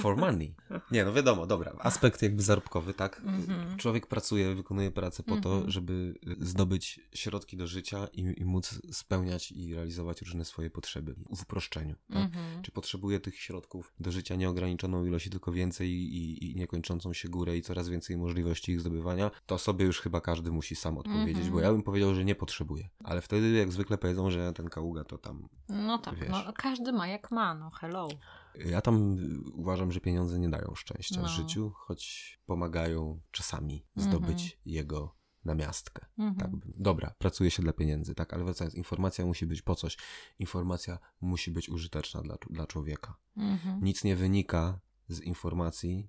[0.00, 0.54] For money.
[0.90, 1.72] Nie, no wiadomo, dobra.
[1.78, 3.20] Aspekt jakby zarobkowy, tak?
[3.24, 3.76] Mhm.
[3.76, 5.70] Człowiek pracuje, wykonuje pracę po to, Mhm.
[5.70, 11.42] żeby zdobyć środki do życia i, i móc spełniać i realizować różne swoje potrzeby w
[11.42, 11.94] uproszczeniu.
[12.12, 12.16] Tak?
[12.22, 12.62] Mhm.
[12.62, 17.56] Czy potrzebuje tych środków do życia nieograniczoną ilość, tylko więcej i, i niekończącą się górę
[17.56, 21.52] i coraz więcej możliwości ich zdobywania, to sobie już chyba każdy musi sam odpowiedzieć, Mhm.
[21.52, 22.88] bo ja bym powiedział, że nie potrzebuje.
[23.04, 25.48] Ale wtedy jak zwykle powiedzą, że ten kaługa to tam...
[25.68, 26.28] No tak, Wiesz.
[26.30, 28.08] no, każdy ma jak ma, no hello.
[28.54, 31.28] Ja tam y, uważam, że pieniądze nie dają szczęścia No.
[31.28, 34.12] w życiu, choć pomagają czasami Mhm.
[34.12, 36.06] zdobyć jego na miastkę.
[36.18, 36.36] Mhm.
[36.52, 39.96] Tak, dobra, pracuje się dla pieniędzy, tak, ale wracając, informacja musi być po coś.
[40.38, 43.16] Informacja musi być użyteczna dla, dla człowieka.
[43.36, 43.84] Mhm.
[43.84, 46.08] Nic nie wynika z informacji,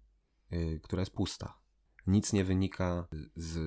[0.53, 1.59] y, która jest pusta.
[2.07, 3.57] Nic nie wynika z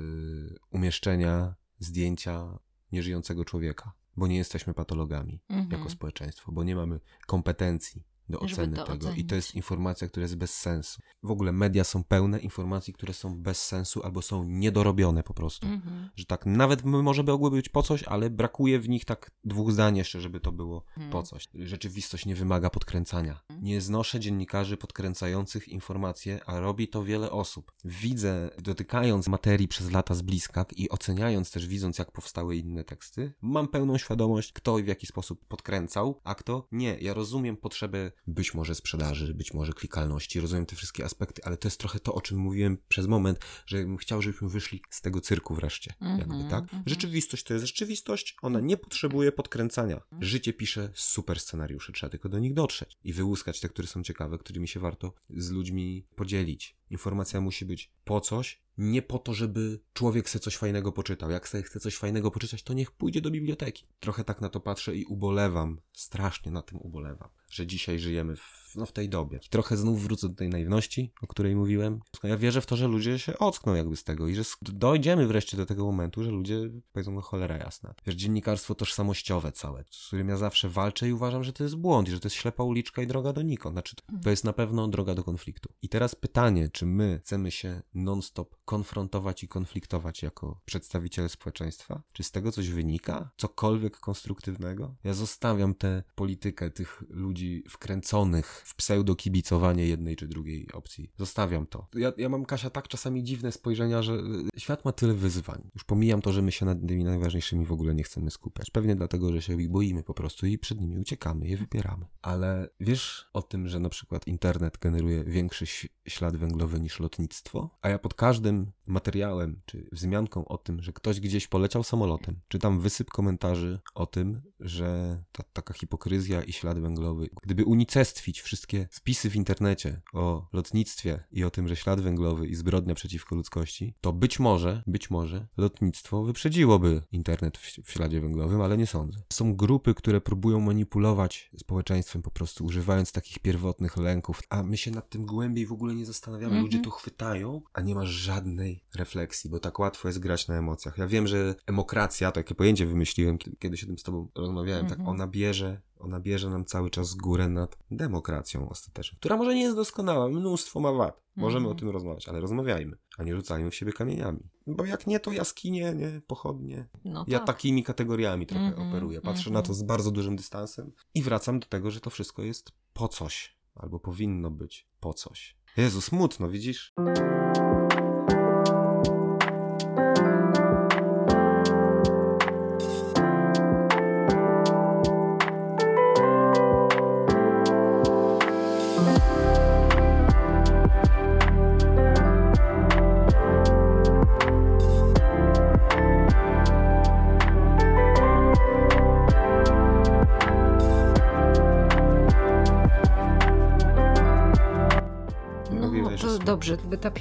[0.71, 2.59] umieszczenia zdjęcia
[2.93, 5.71] nieżyjącego człowieka, bo nie jesteśmy patologami Mhm.
[5.71, 8.93] jako społeczeństwo, bo nie mamy kompetencji do oceny tego.
[8.93, 9.29] I ocenić.
[9.29, 11.03] to jest informacja, która jest bez sensu.
[11.23, 15.67] W ogóle media są pełne informacji, które są bez sensu albo są niedorobione po prostu.
[15.67, 16.09] Mhm.
[16.17, 19.73] Że tak nawet może by mogły być po coś, ale brakuje w nich tak dwóch
[19.73, 21.11] zdań jeszcze, żeby to było Mhm.
[21.11, 21.49] po coś.
[21.55, 23.41] Rzeczywistość nie wymaga podkręcania.
[23.61, 27.73] Nie znoszę dziennikarzy podkręcających informacje, a robi to wiele osób.
[27.85, 33.33] Widzę, dotykając materii przez lata z bliska i oceniając też, widząc jak powstały inne teksty,
[33.43, 36.97] mam pełną świadomość, kto i w jaki sposób podkręcał, a kto nie.
[37.01, 41.69] Ja rozumiem potrzebę być może sprzedaży, być może klikalności, rozumiem te wszystkie aspekty, ale to
[41.69, 45.21] jest trochę to, o czym mówiłem przez moment, że bym chciał, żebyśmy wyszli z tego
[45.21, 45.95] cyrku wreszcie.
[46.01, 46.63] Mhm, Jakby, tak?
[46.63, 46.83] mhm.
[46.87, 50.01] Rzeczywistość to jest rzeczywistość, ona nie potrzebuje podkręcania.
[50.21, 54.39] Życie pisze super scenariusze, trzeba tylko do nich dotrzeć i wyłuskać te, które są ciekawe,
[54.39, 56.77] którymi się warto z ludźmi podzielić.
[56.91, 61.31] Informacja musi być po coś, nie po to, żeby człowiek se coś fajnego poczytał.
[61.31, 63.87] Jak chce coś fajnego poczytać, to niech pójdzie do biblioteki.
[64.01, 68.62] Trochę tak na to patrzę i ubolewam, strasznie na tym ubolewam, że dzisiaj żyjemy w,
[68.77, 69.41] no, w tej dobie.
[69.47, 72.01] I trochę znów wrócę do tej naiwności, o której mówiłem.
[72.23, 75.57] Ja wierzę w to, że ludzie się ockną jakby z tego i że dojdziemy wreszcie
[75.57, 77.95] do tego momentu, że ludzie powiedzą, no cholera jasna.
[78.07, 82.09] Wiesz, dziennikarstwo tożsamościowe całe, z którym ja zawsze walczę i uważam, że to jest błąd
[82.09, 83.75] i że to jest ślepa uliczka i droga donikąd.
[83.75, 85.73] Znaczy, to, to jest na pewno droga do konfliktu.
[85.83, 92.03] I teraz pytanie, czy my chcemy się non-stop konfrontować i konfliktować jako przedstawiciele społeczeństwa?
[92.13, 93.31] Czy z tego coś wynika?
[93.37, 94.95] Cokolwiek konstruktywnego?
[95.05, 101.11] Ja zostawiam tę politykę tych ludzi wkręconych w pseudo-kibicowanie jednej czy drugiej opcji.
[101.19, 101.87] Zostawiam to.
[101.95, 104.13] Ja, ja mam, Kasia, tak czasami dziwne spojrzenia, że
[104.57, 105.71] y, świat ma tyle wyzwań.
[105.75, 108.71] Już pomijam to, że my się nad tymi najważniejszymi w ogóle nie chcemy skupiać.
[108.71, 112.07] Pewnie dlatego, że się ich boimy po prostu i przed nimi uciekamy, je wypieramy.
[112.23, 115.67] Ale wiesz o tym, że na przykład internet generuje większy
[116.09, 117.71] ślad węglowy niż lotnictwo?
[117.83, 122.81] A ja pod każdym materiałem czy wzmianką o tym, że ktoś gdzieś poleciał samolotem, czytam
[122.81, 129.31] wysyp komentarzy o tym, że ta taka hipokryzja i ślad węglowy, gdyby unicestwić wszystkie wpisy
[129.31, 134.13] w internecie o lotnictwie i o tym, że ślad węglowy i zbrodnia przeciwko ludzkości, to
[134.13, 139.23] być może, być może lotnictwo wyprzedziłoby internet w, w śladzie węglowym, ale nie sądzę.
[139.33, 144.91] Są grupy, które próbują manipulować społeczeństwem po prostu używając takich pierwotnych lęków, a my się
[144.91, 146.53] nad tym głębiej w ogóle nie zastanawiamy.
[146.53, 146.65] Mhm.
[146.65, 150.99] Ludzie to chwytają, a nie ma żadnej refleksji, bo tak łatwo jest grać na emocjach.
[150.99, 155.09] Ja wiem, że emokracja, takie pojęcie wymyśliłem, kiedy- się tym z tobą rozmawiałem, tak Mhm.
[155.09, 159.77] ona bierze, ona bierze nam cały czas górę nad demokracją ostatecznie, która może nie jest
[159.77, 161.23] doskonała, mnóstwo ma wad.
[161.37, 161.77] Możemy Mhm.
[161.77, 164.41] o tym rozmawiać, ale rozmawiajmy, a nie rzucajmy w siebie kamieniami.
[164.67, 166.89] Bo jak nie, to jaskinie, nie, pochodnie.
[167.05, 167.47] No Ja tak.
[167.47, 169.21] takimi kategoriami trochę Mhm, operuję.
[169.21, 169.55] Patrzę mhm.
[169.55, 173.09] na to z bardzo dużym dystansem i wracam do tego, że to wszystko jest po
[173.09, 173.57] coś.
[173.75, 175.57] Albo powinno być po coś.
[175.77, 176.93] Jezu, smutno, widzisz?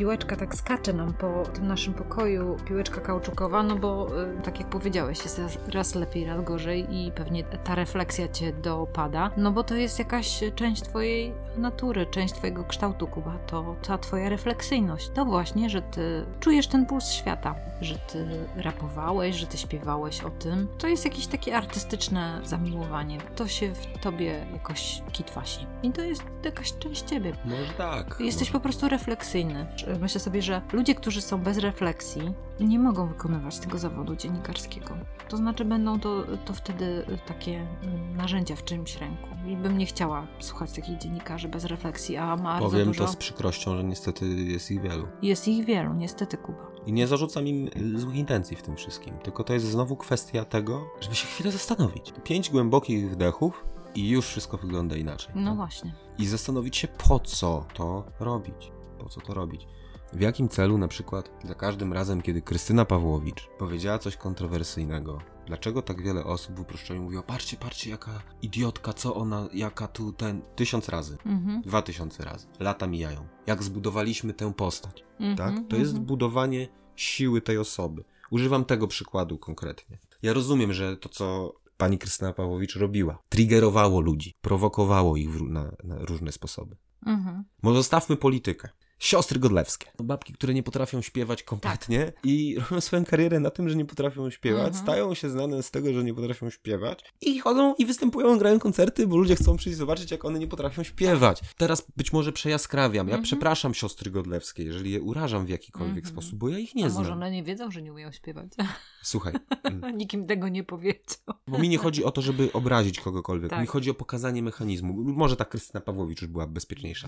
[0.02, 4.08] Piłeczka tak skacze nam po tym naszym pokoju, piłeczka kauczukowa, no bo
[4.40, 8.54] y, tak jak powiedziałeś, jest raz, raz lepiej, raz gorzej i pewnie ta refleksja cię
[8.54, 13.98] dopada, no bo to jest jakaś część twojej natury, część twojego kształtu, Kuba, to ta
[13.98, 15.10] twoja refleksyjność.
[15.10, 20.30] To właśnie, że ty czujesz ten puls świata, że ty rapowałeś, że ty śpiewałeś o
[20.30, 20.68] tym.
[20.78, 23.18] To jest jakieś takie artystyczne zamiłowanie.
[23.36, 25.66] To się w tobie jakoś kitwasi.
[25.84, 27.34] I to jest jakaś część ciebie.
[27.46, 28.16] Może tak.
[28.20, 28.54] Jesteś może...
[28.54, 29.68] po prostu refleksyjny.
[30.00, 34.98] Myślę sobie, że ludzie, którzy są bez refleksji, nie mogą wykonywać tego zawodu dziennikarskiego.
[35.30, 39.28] To znaczy, będą to, to wtedy takie mm, narzędzia w czyimś ręku.
[39.48, 43.06] I bym nie chciała słuchać takich dziennikarzy bez refleksji, a bardzo Powiem dużo.
[43.06, 45.08] to z przykrością, że niestety jest ich wielu.
[45.22, 46.72] Jest ich wielu, niestety, Kuba.
[46.86, 50.46] I nie zarzucam im y, złych intencji w tym wszystkim, tylko to jest znowu kwestia
[50.46, 52.14] tego, żeby się chwilę zastanowić.
[52.24, 55.32] Pięć głębokich wdechów i już wszystko wygląda inaczej.
[55.36, 55.56] No tak?
[55.56, 55.94] właśnie.
[56.20, 58.72] I zastanowić się, po co to robić.
[59.00, 59.68] Po co to robić.
[60.14, 65.82] W jakim celu na przykład za każdym razem, kiedy Krystyna Pawłowicz powiedziała coś kontrowersyjnego, dlaczego
[65.82, 70.42] tak wiele osób w uproszczeniu mówiło, patrzcie, patrzcie, jaka idiotka, co ona, jaka tu ten...
[70.56, 71.62] Tysiąc razy, Mhm.
[71.62, 73.28] dwa tysiące razy, lata mijają.
[73.48, 75.04] Jak zbudowaliśmy tę postać
[75.38, 75.48] tak?
[75.50, 76.06] Mhm, To jest mhm.
[76.06, 78.04] budowanie siły tej osoby.
[78.32, 79.98] Używam tego przykładu konkretnie.
[80.22, 85.96] Ja rozumiem, że to, co pani Krystyna Pawłowicz robiła, triggerowało ludzi, prowokowało ich na, na
[86.00, 86.76] różne sposoby.
[87.06, 87.44] Mhm.
[87.62, 88.70] Może zostawmy politykę.
[89.02, 89.92] Siostry Godlewskie.
[90.04, 92.26] Babki, które nie potrafią śpiewać kompletnie Tak.
[92.26, 94.84] i robią swoją karierę na tym, że nie potrafią śpiewać, Mhm.
[94.84, 99.08] stają się znane z tego, że nie potrafią śpiewać i chodzą i występują, grają koncerty,
[99.08, 101.42] bo ludzie chcą przyjść zobaczyć, jak one nie potrafią śpiewać.
[101.58, 103.08] Teraz być może przejaskrawiam.
[103.08, 103.24] Ja Mhm.
[103.24, 106.14] przepraszam siostry Godlewskie, jeżeli je urażam w jakikolwiek Mhm.
[106.14, 107.04] sposób, bo ja ich nie A znam.
[107.04, 108.48] może one nie wiedzą, że nie umieją śpiewać?
[109.04, 109.34] Słuchaj,
[109.64, 111.36] mm, Nikim tego nie powiedział.
[111.48, 113.50] bo mi nie chodzi o to, żeby obrazić kogokolwiek.
[113.50, 113.62] Tak.
[113.62, 114.94] Mi chodzi o pokazanie mechanizmu.
[114.94, 117.08] Może ta Krystyna Pawłowicz już była bezpieczniejsza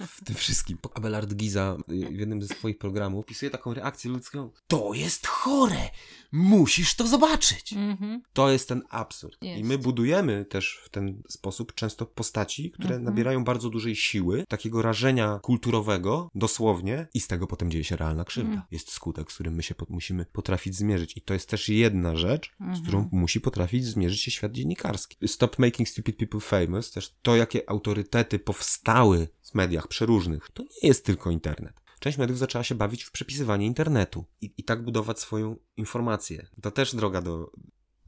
[0.00, 0.78] w tym wszystkim.
[1.04, 4.50] Abelard Giza y, w jednym ze swoich programów pisuje taką reakcję ludzką.
[4.66, 5.90] To jest chore!
[6.32, 7.72] Musisz to zobaczyć!
[7.72, 8.22] Mhm.
[8.32, 9.36] To jest ten absurd.
[9.42, 9.60] Jest.
[9.60, 13.04] I my budujemy też w ten sposób często postaci, które Mhm.
[13.04, 18.24] nabierają bardzo dużej siły, takiego rażenia kulturowego, dosłownie, i z tego potem dzieje się realna
[18.24, 18.50] krzywda.
[18.50, 18.66] Mhm.
[18.70, 21.16] Jest skutek, z którym my się po- musimy potrafić zmierzyć.
[21.16, 22.82] I to jest też jedna rzecz, z Mhm.
[22.82, 25.16] którą musi potrafić zmierzyć się świat dziennikarski.
[25.28, 30.88] Stop Making Stupid People Famous, też to, jakie autorytety powstały w mediach przeróżnych, to nie
[30.88, 31.80] jest tylko internet.
[32.00, 36.46] Część mediów zaczęła się bawić w przepisywanie internetu i, i tak budować swoją informację.
[36.62, 37.50] To też droga do,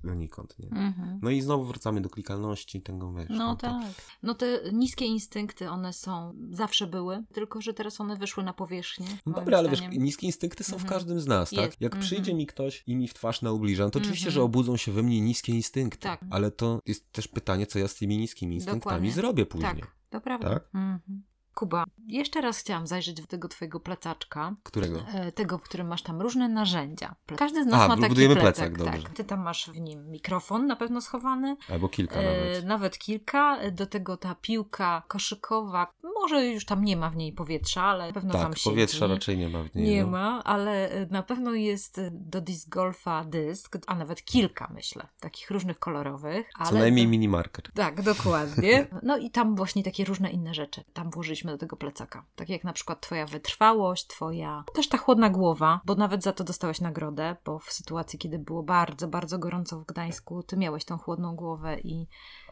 [0.04, 0.68] donikąd, nie?
[0.68, 1.18] Mhm.
[1.22, 3.26] No i znowu wracamy do klikalności, tego wiesz.
[3.30, 3.82] No to- tak.
[4.22, 9.06] No te niskie instynkty, one są, zawsze były, tylko że teraz one wyszły na powierzchnię.
[9.26, 10.90] No dobra, ale wiesz, niskie instynkty są w Mhm.
[10.90, 11.58] każdym z nas, tak?
[11.64, 11.80] Jest.
[11.80, 12.02] Jak Mhm.
[12.08, 14.34] przyjdzie mi ktoś i mi w twarz naubliża, to oczywiście, Mhm.
[14.34, 16.02] że obudzą się we mnie niskie instynkty.
[16.02, 16.20] Tak.
[16.30, 19.12] Ale to jest też pytanie, co ja z tymi niskimi instynktami Dokładnie.
[19.12, 19.80] zrobię później.
[19.80, 20.48] Tak, to prawda.
[20.48, 20.62] Tak?
[20.74, 21.22] Mhm.
[21.56, 24.54] Kuba, jeszcze raz chciałam zajrzeć w tego twojego plecaczka.
[24.62, 25.00] Którego?
[25.14, 27.14] E, Tego, w którym masz tam różne narzędzia.
[27.36, 28.72] Każdy z nas A, ma taki budujemy plecak.
[28.72, 29.02] plecak, dobrze.
[29.08, 29.16] tak.
[29.16, 32.64] Ty tam masz w nim mikrofon na pewno schowany, Albo kilka e, nawet.
[32.64, 33.58] nawet kilka.
[33.58, 35.86] E, Do tego ta piłka koszykowa.
[36.14, 38.70] Może już tam nie ma w niej powietrza, ale na pewno tam Tak, siedzi.
[38.70, 39.88] powietrza raczej nie ma w niej.
[39.88, 40.10] Nie no.
[40.10, 45.06] ma, ale e, na pewno jest e, do disc golfa dysk, a nawet kilka myślę,
[45.20, 46.50] takich różnych kolorowych.
[46.54, 47.72] Ale Co najmniej to- minimarker.
[47.74, 48.86] tak, dokładnie.
[49.02, 50.84] No i tam właśnie takie różne inne rzeczy.
[50.92, 52.24] Tam włożyliśmy do tego plecaka.
[52.36, 56.44] Tak jak na przykład twoja wytrwałość, twoja też ta chłodna głowa, bo nawet za to
[56.44, 60.98] dostałeś nagrodę, bo w sytuacji, kiedy było bardzo, bardzo gorąco w Gdańsku, ty miałeś tą
[60.98, 62.06] chłodną głowę i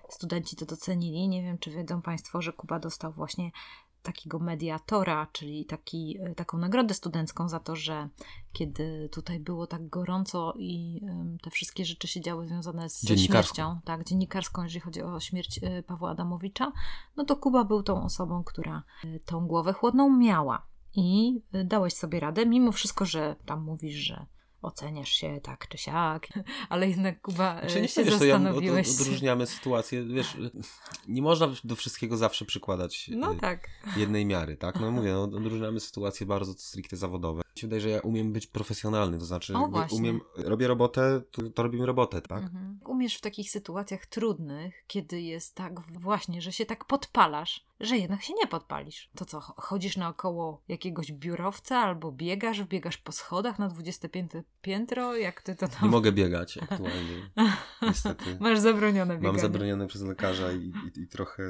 [0.09, 1.29] studenci to docenili.
[1.29, 3.51] Nie wiem, czy wiedzą państwo, że Kuba dostał właśnie
[4.05, 8.09] takiego mediatora, czyli taki, e, taką nagrodę studencką za to, że
[8.53, 11.01] kiedy tutaj było tak gorąco i
[11.43, 15.83] te wszystkie rzeczy się działy związane z śmiercią, tak, dziennikarską, jeżeli chodzi o śmierć e,
[15.83, 16.73] Pawła Adamowicza,
[17.17, 20.67] no to Kuba był tą osobą, która e, tą głowę chłodną miała.
[20.97, 24.27] I dałeś sobie radę, mimo wszystko, że tam mówisz, że
[24.65, 26.29] oceniasz się tak czy siak,
[26.69, 28.89] ale jednak Kuba e, Znaczy, nie się wiesz, ja zastanowiłeś.
[28.89, 30.37] od, odróżniamy sytuację, wiesz,
[31.09, 33.69] nie można do wszystkiego zawsze przykładać No y, tak.
[33.97, 34.81] jednej miary, tak?
[34.81, 37.43] No mówię, no, odróżniamy sytuacje bardzo stricte zawodowe.
[37.57, 41.51] Mi się wydaje, że ja umiem być profesjonalny, to znaczy O, umiem, robię robotę, to,
[41.51, 42.43] to robimy robotę, tak?
[42.43, 42.81] Mhm.
[42.87, 48.23] Umiesz w takich sytuacjach trudnych, kiedy jest tak właśnie, że się tak podpalasz, że jednak
[48.23, 49.11] się nie podpalisz.
[49.17, 54.31] To co, cho- chodzisz naokoło jakiegoś biurowca albo biegasz, biegasz po schodach na 25
[54.63, 55.89] piętro, jak ty to Nie tam...
[55.91, 57.31] mogę biegać aktualnie,
[57.83, 58.37] niestety.
[58.41, 59.33] Masz zabronione bieganie.
[59.33, 61.43] Mam zabronione przez lekarza i, i, i trochę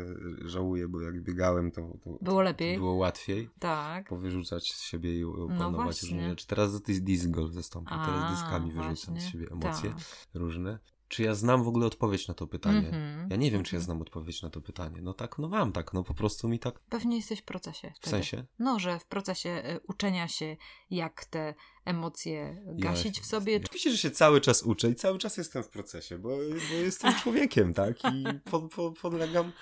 [0.44, 2.76] żałuję, bo jak biegałem, to, to Było lepiej.
[2.78, 4.08] było łatwiej Tak.
[4.08, 6.08] powyrzucać z siebie i No opanować właśnie.
[6.08, 6.46] różne rzeczy.
[6.46, 9.98] Teraz to jest disc golf zastąpił, teraz dyskami wyrzucam z siebie emocje Tak.
[10.34, 10.78] różne.
[11.08, 12.86] Czy ja znam w ogóle odpowiedź na to pytanie?
[12.88, 13.30] Mhm.
[13.30, 15.02] Ja nie wiem, czy ja znam odpowiedź na to pytanie.
[15.02, 17.90] No tak, no mam tak, no po prostu mi tak, Pewnie jesteś w procesie.
[17.90, 18.10] w wtedy.
[18.10, 18.44] sensie.
[18.58, 20.56] No, że w procesie y, uczenia się,
[20.90, 21.54] jak te
[21.84, 23.56] emocje gasić Ja- w sobie.
[23.64, 26.28] Oczywiście, że się cały czas uczę i cały czas jestem w procesie, bo,
[26.70, 27.96] bo jestem człowiekiem, tak?
[28.14, 29.52] I po, po, podlegam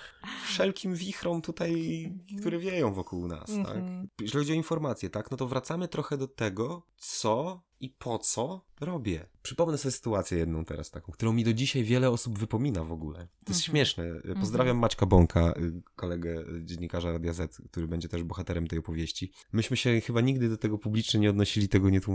[0.45, 1.73] wszelkim wichrom tutaj,
[2.39, 3.75] które wieją wokół nas, tak?
[3.77, 4.07] Mhm.
[4.21, 5.31] Jeżeli chodzi o informacje, tak?
[5.31, 9.27] No to wracamy trochę do tego, co i po co robię.
[9.41, 13.19] Przypomnę sobie sytuację jedną teraz taką, którą mi do dzisiaj wiele osób wypomina w ogóle.
[13.19, 13.63] To jest Mhm.
[13.63, 14.05] śmieszne.
[14.39, 19.31] Pozdrawiam Maćka Bąka, y, kolegę dziennikarza Radia Z, który będzie też bohaterem tej opowieści.
[19.53, 22.12] Myśmy się chyba nigdy do tego publicznie nie odnosili, tego nie tłumaczyli,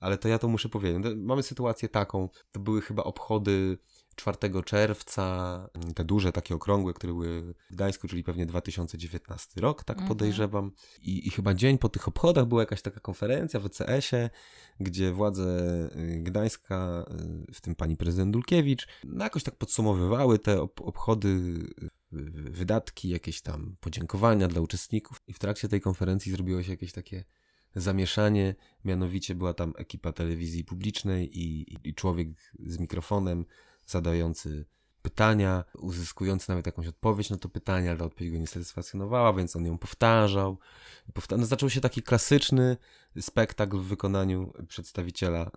[0.00, 0.98] ale to ja to muszę powiedzieć.
[1.04, 3.78] No, Mamy sytuację taką, to były chyba obchody
[4.16, 9.96] 4 czerwca, te duże, takie okrągłe, które były w Gdańsku, czyli pewnie 2019 rok, tak
[9.96, 10.08] Mhm.
[10.08, 10.72] podejrzewam.
[11.02, 14.30] I, I chyba dzień po tych obchodach była jakaś taka konferencja w ECS-ie,
[14.80, 15.44] gdzie władze
[15.96, 17.04] y, Gdańska,
[17.50, 21.28] y, w tym pani prezydent Dulkiewicz, no jakoś tak podsumowywały te ob obchody,
[21.82, 21.90] y,
[22.50, 25.20] wydatki, jakieś tam podziękowania dla uczestników.
[25.26, 27.24] I w trakcie tej konferencji zrobiło się jakieś takie
[27.74, 28.54] zamieszanie,
[28.84, 33.44] mianowicie była tam ekipa telewizji publicznej i, i, człowiek z mikrofonem
[33.86, 34.66] zadający
[35.02, 39.66] pytania, uzyskując nawet jakąś odpowiedź na to pytanie, ale odpowiedź go nie satysfakcjonowała, więc on
[39.66, 40.58] ją powtarzał.
[41.14, 42.76] Powta no, zaczął się taki klasyczny
[43.20, 45.50] spektakl w wykonaniu przedstawiciela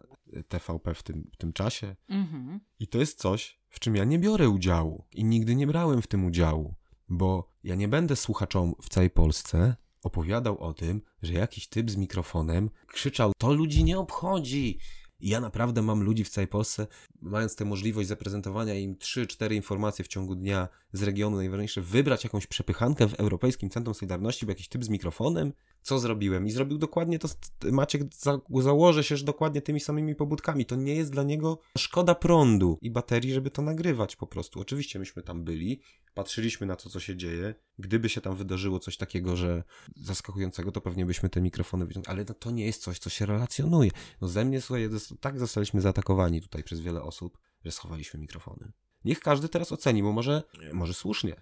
[0.47, 1.95] TVP w tym, w tym czasie.
[2.09, 2.59] Mhm.
[2.80, 6.07] I to jest coś, w czym ja nie biorę udziału i nigdy nie brałem w
[6.07, 6.76] tym udziału,
[7.09, 11.95] bo ja nie będę słuchaczom w całej Polsce opowiadał o tym, że jakiś typ z
[11.95, 14.79] mikrofonem krzyczał: To ludzi nie obchodzi!
[15.19, 16.87] I ja naprawdę mam ludzi w całej Polsce,
[17.21, 22.47] mając tę możliwość zaprezentowania im 3-4 informacje w ciągu dnia z regionu najważniejsze, wybrać jakąś
[22.47, 25.53] przepychankę w Europejskim Centrum Solidarności, bo jakiś typ z mikrofonem,
[25.84, 26.47] co zrobiłem?
[26.47, 27.27] I zrobił dokładnie to,
[27.71, 30.65] Maciek za, założę się, że dokładnie tymi samymi pobudkami.
[30.65, 34.59] To nie jest dla niego szkoda prądu i baterii, żeby to nagrywać po prostu.
[34.59, 35.81] Oczywiście myśmy tam byli,
[36.13, 37.55] patrzyliśmy na to, co się dzieje.
[37.79, 39.63] Gdyby się tam wydarzyło coś takiego, że
[39.95, 42.15] zaskakującego, to pewnie byśmy te mikrofony wyciągnęli.
[42.15, 43.91] Ale no, to nie jest coś, co się relacjonuje.
[44.21, 48.71] No ze mnie, słuchaj, tak zostaliśmy zaatakowani tutaj przez wiele osób, że schowaliśmy mikrofony.
[49.05, 51.41] Niech każdy teraz oceni, bo może, może słusznie.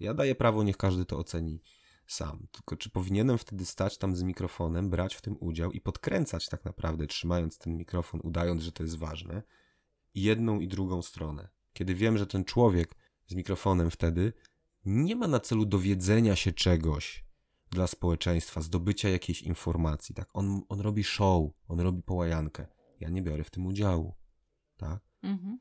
[0.00, 1.62] Ja daję prawo, niech każdy to oceni
[2.12, 2.46] sam.
[2.52, 6.64] Tylko czy powinienem wtedy stać tam z mikrofonem, brać w tym udział i podkręcać tak
[6.64, 9.42] naprawdę, trzymając ten mikrofon, udając, że to jest ważne,
[10.14, 11.48] jedną i drugą stronę.
[11.72, 12.94] Kiedy wiem, że ten człowiek
[13.26, 14.32] z mikrofonem wtedy
[14.84, 17.24] nie ma na celu dowiedzenia się czegoś
[17.70, 20.28] dla społeczeństwa, zdobycia jakiejś informacji, tak?
[20.32, 22.66] On, on robi show, on robi połajankę.
[23.00, 24.14] Ja nie biorę w tym udziału,
[24.76, 25.00] tak?
[25.22, 25.58] Mhm.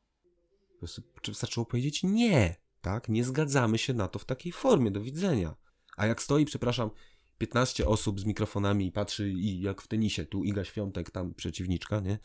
[0.74, 3.10] Po prostu wystarczyło powiedzieć nie, tak?
[3.10, 5.56] Nie zgadzamy się na to w takiej formie, do widzenia.
[6.02, 6.89] A jak stoi, przepraszam,
[7.38, 11.99] 15 osób z mikrofonami i patrzy i jak w tenisie, tu Iga Świątek, tam przeciwniczka,
[11.99, 12.20] nie?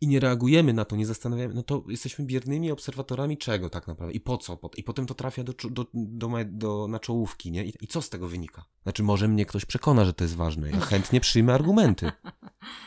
[0.00, 4.14] I nie reagujemy na to, nie zastanawiamy, no to jesteśmy biernymi obserwatorami czego tak naprawdę
[4.14, 4.58] i po co?
[4.76, 7.64] I potem to trafia do, do, do, do na czołówki, nie?
[7.64, 8.64] I, I, co z tego wynika?
[8.82, 10.70] Znaczy, może mnie ktoś przekona, że to jest ważne.
[10.70, 12.12] Ja chętnie przyjmę argumenty,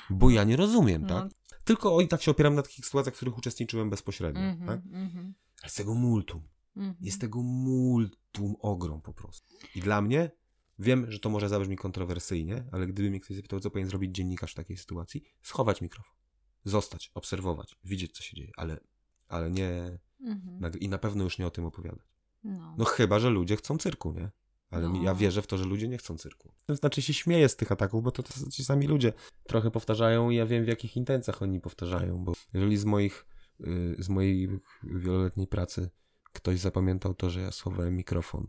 [0.10, 1.08] bo ja nie rozumiem, no.
[1.08, 1.32] tak?
[1.64, 4.68] Tylko o, i tak się opieram na takich sytuacjach, w których uczestniczyłem bezpośrednio, mm -hmm,
[4.68, 4.80] tak?
[4.86, 5.32] Mm -hmm.
[5.62, 6.41] Ale z tego multum.
[6.76, 6.95] Mhm.
[7.01, 9.53] Jest tego multum ogrom po prostu.
[9.76, 10.32] I dla mnie,
[10.80, 14.51] wiem, że to może zabrzmi kontrowersyjnie, ale gdyby mnie ktoś zapytał, co powinien zrobić dziennikarz
[14.51, 16.15] w takiej sytuacji, schować mikrofon.
[16.63, 18.80] Zostać, obserwować, widzieć, co się dzieje, ale,
[19.28, 19.99] ale nie.
[20.21, 20.80] Mhm.
[20.80, 22.07] I na pewno już nie o tym opowiadać.
[22.43, 22.76] No.
[22.78, 24.32] no chyba, że ludzie chcą cyrku, nie?
[24.69, 25.03] Ale no.
[25.03, 26.53] ja wierzę w to, że ludzie nie chcą cyrku.
[26.65, 29.13] To znaczy się śmieję z tych ataków, bo to, to ci sami ludzie
[29.47, 33.26] trochę powtarzają i ja wiem w jakich intencjach oni powtarzają, bo jeżeli z moich,
[33.59, 34.49] y, z mojej
[34.84, 35.89] wieloletniej pracy
[36.36, 38.47] ktoś zapamiętał to, że ja schowałem mikrofon.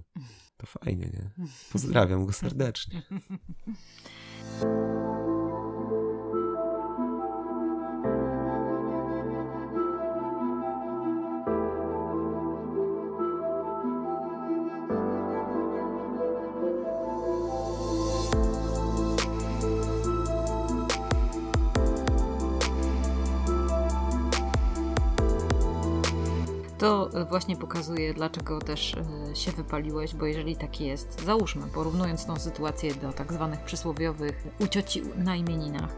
[0.57, 1.47] To fajnie, nie?
[1.73, 3.03] Pozdrawiam go serdecznie.
[27.25, 32.95] właśnie pokazuje, dlaczego też e, się wypaliłeś, bo jeżeli tak jest, załóżmy, porównując tą sytuację
[32.95, 35.91] do tak zwanych przysłowiowych ucioci na imieninach,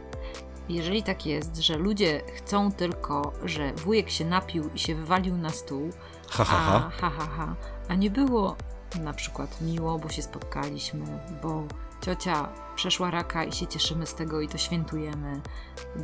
[0.68, 5.50] jeżeli tak jest, że ludzie chcą tylko, że wujek się napił i się wywalił na
[5.50, 5.90] stół,
[6.28, 6.74] ha, ha, ha.
[6.86, 7.56] A, ha, ha, ha,
[7.88, 8.56] a nie było
[9.00, 11.06] na przykład miło, bo się spotkaliśmy,
[11.42, 11.64] bo
[12.00, 15.40] ciocia przeszła raka i się cieszymy z tego i to świętujemy,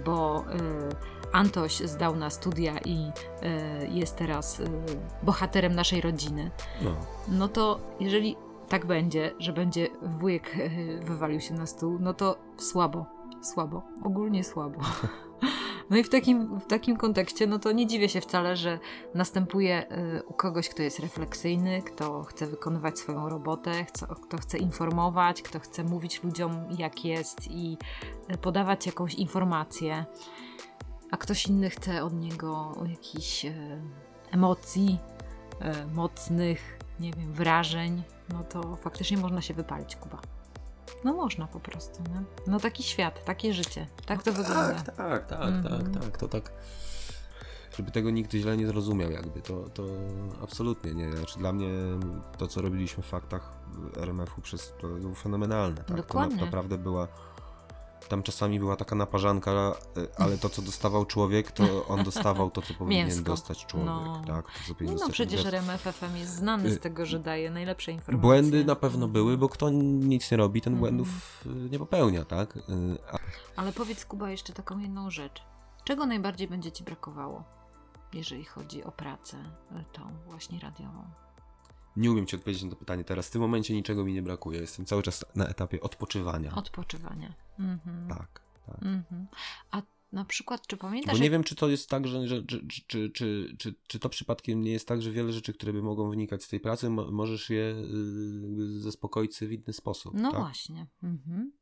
[0.05, 4.67] bo y, Antoś zdał na studia i y, jest teraz y,
[5.23, 6.51] bohaterem naszej rodziny.
[6.83, 6.91] No.
[7.29, 8.37] no to jeżeli
[8.69, 13.07] tak będzie, że będzie wujek y, wywalił się na stół, no to słabo,
[13.43, 14.81] słabo, ogólnie słabo.
[15.91, 18.78] No i w takim, w takim kontekście, no to nie dziwię się wcale, że
[19.14, 23.87] następuje y, u kogoś, kto jest refleksyjny, kto chce wykonywać swoją robotę,
[24.22, 27.78] kto chce informować, kto chce mówić ludziom, jak jest i
[28.35, 30.05] y, podawać jakąś informację,
[31.11, 33.82] a ktoś inny chce od niego jakichś y,
[34.30, 34.99] emocji,
[35.95, 40.34] mocnych, nie wiem, wrażeń, no to faktycznie można się wypalić, Kuba.
[41.05, 42.23] No można po prostu, nie?
[42.47, 43.87] No taki świat, takie życie.
[44.07, 44.75] Tak to no wygląda.
[44.75, 45.95] Tak, tak, tak, mm -hmm.
[45.95, 46.19] tak, tak.
[46.19, 46.53] To tak.
[47.77, 49.83] Żeby tego nikt źle nie zrozumiał, jakby to, to
[50.43, 51.17] absolutnie nie.
[51.17, 51.69] Znaczy dla mnie
[52.39, 53.53] to, co robiliśmy w faktach
[53.97, 55.85] RMF-u przez to było fenomenalne.
[55.85, 55.97] Tak?
[55.97, 56.37] Dokładnie.
[56.37, 57.09] To na, naprawdę była
[58.09, 62.63] tam czasami była taka naparzanka, e, ale to, co dostawał człowiek, to on dostawał to,
[62.63, 63.25] co powinien Mięsko.
[63.25, 63.87] dostać człowiek.
[63.87, 64.23] No.
[64.27, 67.93] Tak, to, co no, no przecież RMFFM jest znany z y, tego, że daje najlepsze
[67.93, 68.23] informacje.
[68.23, 71.09] Błędy na pewno były, bo kto nic nie robi, ten błędów
[71.47, 72.57] y, nie popełnia, tak?
[72.57, 72.61] Y,
[73.13, 73.19] a...
[73.57, 75.43] Ale powiedz, Kuba, jeszcze taką jedną rzecz.
[75.85, 77.45] Czego najbardziej będzie Ci brakowało,
[78.13, 79.37] jeżeli chodzi o pracę
[79.93, 81.24] tą właśnie radiową?
[81.97, 83.29] Nie umiem ci odpowiedzieć na to pytanie teraz.
[83.29, 84.61] W tym momencie niczego mi nie brakuje.
[84.61, 86.55] Jestem cały czas na etapie odpoczywania.
[86.55, 87.35] Odpoczywania.
[87.59, 88.09] Mhm.
[88.09, 88.83] Tak, tak.
[88.83, 89.27] Mhm.
[89.71, 89.83] A
[90.13, 91.13] na przykład, czy pamiętasz?
[91.13, 93.11] Bo nie jak- wiem, czy to jest tak, że, że czy, czy,
[93.59, 96.49] czy, czy, to przypadkiem nie jest tak, że wiele rzeczy, które by mogą wynikać z
[96.49, 100.15] tej pracy, mo- możesz je y, jakby zaspokoić sobie w inny sposób.
[100.15, 100.41] No tak?
[100.41, 100.87] właśnie.
[101.03, 101.53] Mhm.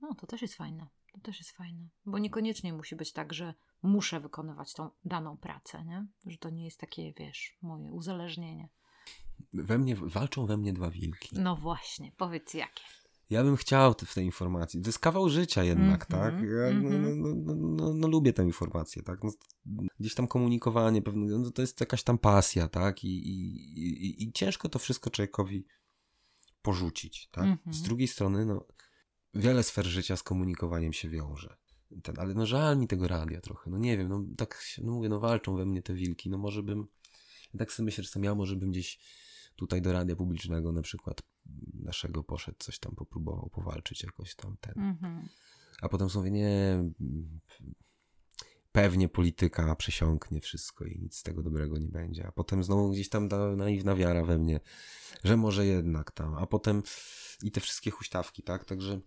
[0.00, 0.86] No, to też jest fajne.
[1.12, 1.88] To też jest fajne.
[2.06, 6.06] Bo niekoniecznie musi być tak, że muszę wykonywać tą daną pracę, nie?
[6.26, 8.68] Że to nie jest takie, wiesz, moje uzależnienie.
[9.52, 11.28] We mnie, walczą we mnie dwa wilki.
[11.32, 12.82] No właśnie, powiedz jakie.
[13.30, 14.82] Ja bym chciał w tej informacji.
[14.82, 16.42] To jest kawał życia jednak, Mhm, tak?
[16.42, 17.22] Ja no, no, mhm.
[17.22, 19.24] no, no, no, no lubię tę informację, tak?
[19.24, 19.30] No,
[20.00, 23.04] gdzieś tam komunikowanie pewnego, no, to jest jakaś tam pasja, tak?
[23.04, 25.66] I, i, i, ciężko to wszystko człowiekowi
[26.62, 27.44] porzucić, tak?
[27.44, 27.74] Mhm.
[27.74, 28.66] Z drugiej strony, no,
[29.34, 31.56] wiele sfer życia z komunikowaniem się wiąże.
[32.02, 34.92] Ten, ale no żal mi tego radia trochę, no nie wiem, no tak się, no
[34.92, 36.86] mówię, no walczą we mnie te wilki, no może bym,
[37.58, 38.98] tak sobie myślę, że ja może bym gdzieś
[39.60, 41.22] tutaj do radia publicznego na przykład
[41.74, 44.74] naszego poszedł, coś tam popróbował powalczyć jakoś tam ten.
[44.78, 45.28] Mhm.
[45.82, 46.84] A potem sobie nie,
[48.72, 52.26] pewnie polityka przesiąknie wszystko i nic z tego dobrego nie będzie.
[52.26, 54.60] A potem znowu gdzieś tam ta naiwna wiara we mnie,
[55.24, 56.34] że może jednak tam.
[56.34, 56.82] A potem
[57.42, 58.64] i te wszystkie huśtawki, tak?
[58.64, 59.00] Także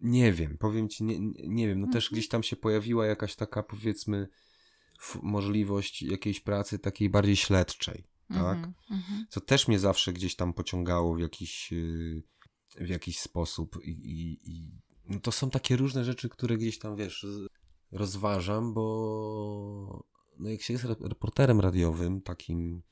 [0.00, 1.18] nie wiem, powiem ci, nie,
[1.48, 2.12] nie- wiem, no też Mhm.
[2.12, 4.28] gdzieś tam się pojawiła jakaś taka powiedzmy
[5.22, 8.56] możliwość jakiejś pracy takiej bardziej śledczej, tak?
[8.56, 8.74] Mhm.
[8.90, 9.26] Mhm.
[9.30, 12.22] co też mnie zawsze gdzieś tam pociągało w jakiś, yy,
[12.80, 13.84] w jakiś sposób.
[13.84, 17.26] I, i, i no to są takie różne rzeczy, które gdzieś tam, wiesz,
[17.92, 20.04] rozważam, bo
[20.38, 22.82] no jak się jest rep- reporterem radiowym, takim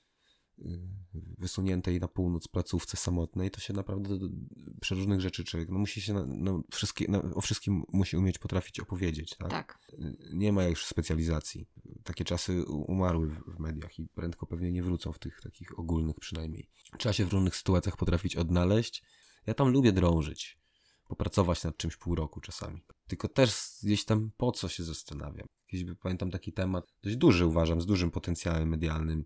[1.39, 4.35] wysuniętej na północ placówce samotnej, to się naprawdę do, do
[4.81, 8.81] przeróżnych rzeczy człowiek, no musi się, na, no, wszystkie, no, o wszystkim musi umieć potrafić
[8.81, 9.51] opowiedzieć, tak?
[9.51, 9.79] Tak.
[10.33, 11.67] nie ma już specjalizacji.
[12.05, 16.17] Takie czasy umarły w, w mediach i prędko pewnie nie wrócą w tych takich ogólnych
[16.21, 16.69] przynajmniej.
[16.99, 19.03] Trzeba się w różnych sytuacjach potrafić odnaleźć.
[19.47, 20.59] Ja tam lubię drążyć,
[21.09, 22.85] popracować nad czymś pół roku czasami.
[23.07, 25.47] Tylko też gdzieś tam po co się zastanawiam.
[25.67, 29.25] Kiedyś by pamiętam taki temat, dość duży uważam, z dużym potencjałem medialnym.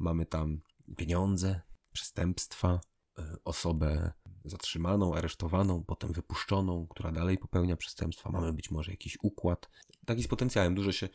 [0.00, 0.60] Mamy tam
[0.96, 1.60] pieniądze,
[1.92, 2.80] przestępstwa,
[3.18, 4.12] e, osobę
[4.44, 8.30] zatrzymaną, aresztowaną, potem wypuszczoną, która dalej popełnia przestępstwa.
[8.30, 9.70] Mamy być może jakiś układ.
[10.10, 10.74] Taki z potencjałem.
[10.74, 11.08] Dużo się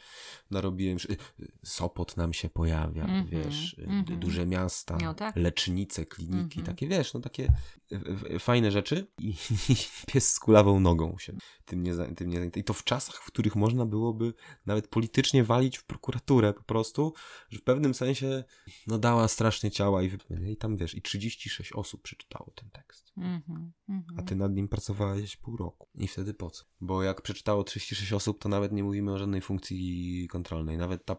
[0.51, 0.97] narobiłem.
[1.09, 1.17] y,
[1.63, 4.19] Sopot nam się pojawia, Mhm, wiesz, y, mhm.
[4.19, 5.35] duże miasta, No tak.
[5.35, 6.65] lecznice, kliniki, Mhm.
[6.65, 7.53] takie wiesz, no takie
[7.91, 9.33] y, y, fajne rzeczy i
[10.07, 11.33] pies z kulawą nogą się
[11.65, 14.33] tym nie, tym nie I to w czasach, w których można byłoby
[14.65, 17.13] nawet politycznie walić w prokuraturę po prostu,
[17.49, 18.43] że w pewnym sensie
[18.87, 20.11] no dała strasznie ciała i,
[20.51, 23.13] i tam wiesz, i 36 osób przeczytało ten tekst.
[23.17, 23.71] Mhm.
[23.89, 24.19] Mhm.
[24.19, 25.87] A ty nad nim pracowałeś pół roku.
[25.95, 26.63] I wtedy po co?
[26.81, 30.77] Bo jak przeczytało 36 osób, to nawet nie mówimy o żadnej funkcji kontrolnej.
[30.77, 31.15] Nawet ta,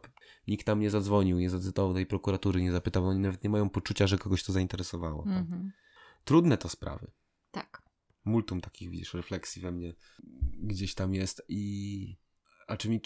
[0.49, 4.07] nikt tam nie zadzwonił, nie zacytował tej prokuratury, nie zapytał, oni nawet nie mają poczucia,
[4.07, 5.25] że kogoś to zainteresowało.
[5.25, 5.33] Tak?
[5.33, 5.73] Mhm.
[6.25, 7.11] Trudne to sprawy.
[7.51, 7.83] Tak.
[8.25, 9.95] Multum takich, widzisz, refleksji we mnie
[10.59, 12.17] gdzieś tam jest i...
[12.67, 13.01] A czy mi...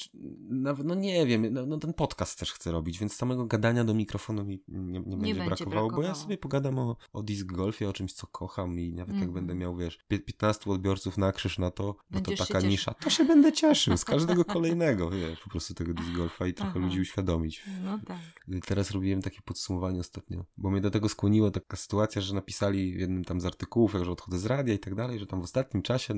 [0.51, 3.95] Nawet, no nie wiem, no, no ten podcast też chcę robić, więc samego gadania do
[3.95, 6.15] mikrofonu mi nie, nie, będzie, będzie brakowało, bo ja brakowało.
[6.25, 9.33] sobie pogadam o, o disc golfie, o czymś, co kocham i nawet jak Mhm.
[9.35, 13.11] będę miał, wiesz, pie- 15 odbiorców na krzyż na to, bo to taka nisza, to
[13.11, 16.79] się będę cieszył z każdego kolejnego, wiesz, po prostu tego disc golfa i trochę Aha.
[16.87, 17.65] ludzi uświadomić.
[17.85, 18.19] No tak.
[18.67, 23.01] Teraz robiłem takie podsumowanie ostatnio, bo mnie do tego skłoniła taka sytuacja, że napisali w
[23.01, 25.45] jednym tam z artykułów, jak że odchodzę z radia i tak dalej, że tam w
[25.45, 26.15] ostatnim czasie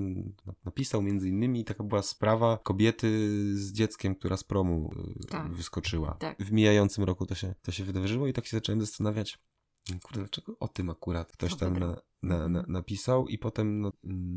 [0.65, 4.91] napisał między innymi taka była sprawa kobiety z dzieckiem, która z promu
[5.25, 5.53] y, Tak.
[5.53, 6.15] wyskoczyła.
[6.15, 6.39] Tak.
[6.43, 9.39] W mijającym roku to się, to się wydarzyło i tak się zacząłem zastanawiać,
[10.03, 11.87] kurde, dlaczego o tym akurat ktoś To tam dobre.
[11.87, 13.93] na, na, na, napisał i potem no,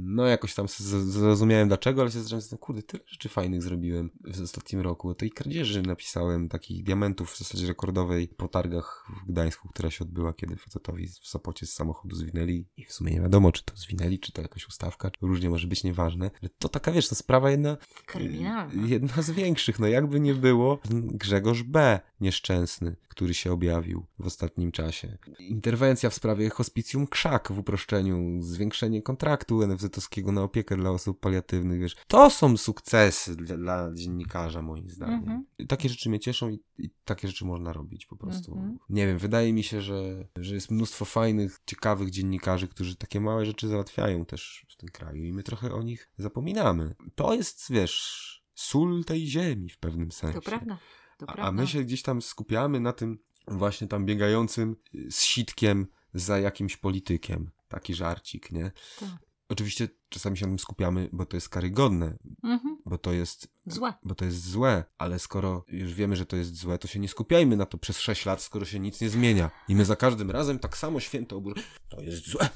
[0.06, 4.82] no jakoś tam zrozumiałem dlaczego, ale się zacząłem kurde, tyle rzeczy fajnych zrobiłem w ostatnim
[4.82, 5.16] roku.
[5.16, 10.06] To i kradzieży napisałem, takich diamentów w zasadzie rekordowej po targach w Gdańsku, która się
[10.06, 13.76] odbyła, kiedy facetowi w Sopocie z samochodu zwinęli i w sumie nie wiadomo, czy to
[13.76, 16.32] zwinęli, czy to jakaś ustawka, różnie może być, nieważne.
[16.42, 18.88] Ale to taka, wiesz, to sprawa jedna Kryminalna.
[18.88, 22.00] Jedna z większych, no jakby nie było, Grzegorz B.
[22.22, 25.18] nieszczęsny, który się objawił w ostatnim czasie.
[25.40, 31.80] Interwencja w sprawie hospicjum Krzak w uproszczeniu, zwiększenie kontraktu NFZ-owskiego na opiekę dla osób paliatywnych,
[31.80, 31.96] wiesz.
[32.08, 35.20] To są sukcesy dla, dla dziennikarza, moim zdaniem.
[35.20, 35.46] Mhm.
[35.68, 38.52] Takie rzeczy mnie cieszą i, i takie rzeczy można robić po prostu.
[38.52, 38.78] Mhm.
[38.90, 43.46] Nie wiem, wydaje mi się, że, że jest mnóstwo fajnych, ciekawych dziennikarzy, którzy takie małe
[43.46, 46.96] rzeczy załatwiają też w tym kraju i my trochę o nich zapominamy.
[47.16, 50.42] To jest, wiesz, sól tej ziemi w pewnym sensie.
[50.42, 50.78] To prawda.
[51.18, 51.44] To A, prawda.
[51.44, 56.40] a my się gdzieś tam skupiamy na tym właśnie tam biegającym y, z sitkiem za
[56.40, 57.52] jakimś politykiem.
[57.68, 58.72] Taki żarcik, nie?
[59.00, 59.10] Tak.
[59.50, 62.78] Oczywiście czasami się na tym skupiamy, bo to jest karygodne, Mhm.
[62.86, 63.94] bo to jest Złe.
[64.04, 67.08] bo to jest złe, ale skoro już wiemy, że to jest złe, to się nie
[67.10, 69.52] skupiajmy na to przez 6 lat, skoro się nic nie zmienia.
[69.68, 71.62] I my za każdym razem tak samo święto oburzę.
[71.90, 72.50] To jest złe,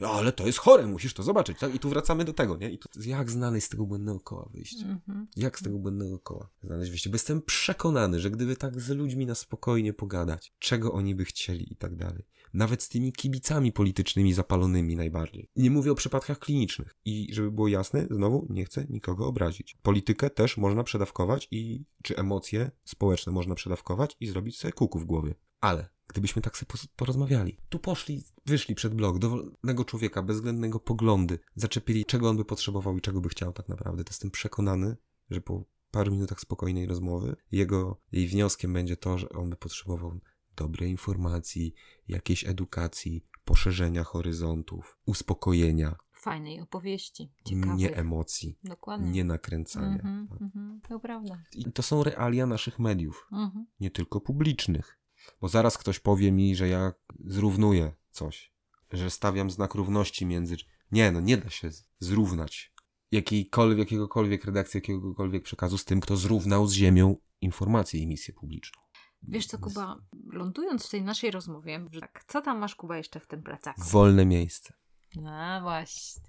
[0.00, 1.74] no, ale to jest chore, musisz to zobaczyć, tak?
[1.74, 2.70] I tu wracamy do tego, nie?
[2.70, 4.84] I tu, jak znaleźć z tego błędnego koła wyjście?
[4.84, 5.26] Mhm.
[5.36, 7.10] Jak z tego błędnego koła znaleźć wyjście?
[7.10, 11.72] Bo jestem przekonany, że gdyby tak z ludźmi na spokojnie pogadać, czego oni by chcieli
[11.72, 12.24] i tak dalej.
[12.54, 15.50] Nawet z tymi kibicami politycznymi zapalonymi najbardziej.
[15.56, 16.96] Nie mówię o przypadkach klinicznych.
[17.04, 19.76] I żeby było jasne, znowu nie chcę nikogo obrazić.
[19.82, 25.04] Politykę też można przedawkować i czy emocje społeczne można przedawkować i zrobić sobie kuku w
[25.04, 25.34] głowie.
[25.60, 32.04] Ale gdybyśmy tak sobie porozmawiali, tu poszli, wyszli przed blok dowolnego człowieka, bezwzględnego poglądy, zaczepili
[32.04, 34.96] czego on by potrzebował i czego by chciał tak naprawdę, to jestem przekonany,
[35.30, 40.20] że po paru minutach spokojnej rozmowy jego, jej wnioskiem będzie to, że on by potrzebował
[40.56, 41.74] dobrej informacji,
[42.08, 47.30] jakiejś edukacji, poszerzenia horyzontów, uspokojenia, Fajnej opowieści.
[47.76, 49.10] Nie emocji, Dokładnie.
[49.10, 49.94] nie nakręcania.
[49.94, 50.42] Mhm, Tak.
[50.42, 50.80] mhm.
[50.88, 51.42] To prawda.
[51.52, 53.66] I to są realia naszych mediów, Mhm.
[53.80, 54.98] nie tylko publicznych.
[55.40, 56.92] Bo zaraz ktoś powie mi, że ja
[57.24, 58.52] zrównuję coś,
[58.92, 60.56] że stawiam znak równości między.
[60.92, 62.72] Nie, no nie da się zrównać
[63.12, 68.82] jakiejkolwiek, jakiegokolwiek redakcji, jakiegokolwiek przekazu z tym, kto zrównał z ziemią informację i misję publiczną.
[69.28, 69.96] Wiesz co, Kuba,
[70.32, 73.80] lądując w tej naszej rozmowie, że tak, co tam masz, Kuba, jeszcze w tym plecaku?
[73.84, 74.74] Wolne miejsce.
[75.16, 76.22] No właśnie.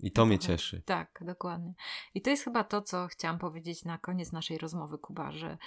[0.00, 0.82] I to mnie cieszy.
[0.84, 1.74] Tak, dokładnie.
[2.14, 5.58] I to jest chyba to, co chciałam powiedzieć na koniec naszej rozmowy, Kuba, że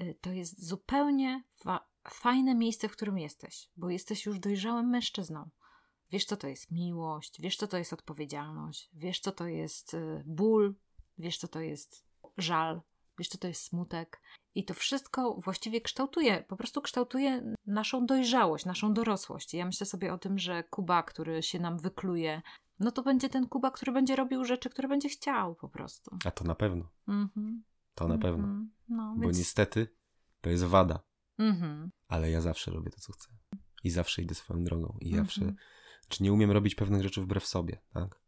[0.00, 5.50] y, to jest zupełnie fa- fajne miejsce, w którym jesteś, bo jesteś już dojrzałym mężczyzną.
[6.10, 10.22] Wiesz, co to jest miłość, wiesz, co to jest odpowiedzialność, wiesz, co to jest y,
[10.26, 10.74] ból,
[11.18, 12.04] wiesz, co to jest
[12.38, 12.80] żal,
[13.18, 14.20] wiesz, co to jest smutek.
[14.56, 19.54] I to wszystko właściwie kształtuje, po prostu kształtuje naszą dojrzałość, naszą dorosłość.
[19.54, 22.42] I ja myślę sobie o tym, że Kuba, który się nam wykluje,
[22.78, 26.18] no to będzie ten Kuba, który będzie robił rzeczy, które będzie chciał po prostu.
[26.24, 26.90] A to na pewno.
[27.08, 27.64] Mhm.
[27.94, 28.44] To na pewno.
[28.44, 28.70] Mhm.
[28.88, 29.38] No, Bo więc...
[29.38, 29.88] niestety
[30.40, 31.00] to jest wada.
[31.38, 31.90] Mhm.
[32.08, 33.28] Ale ja zawsze robię to, co chcę.
[33.84, 34.98] I zawsze idę swoją drogą.
[35.00, 35.40] I zawsze.
[35.40, 35.56] Mhm.
[36.08, 38.20] Czy nie umiem robić pewnych rzeczy wbrew sobie, tak?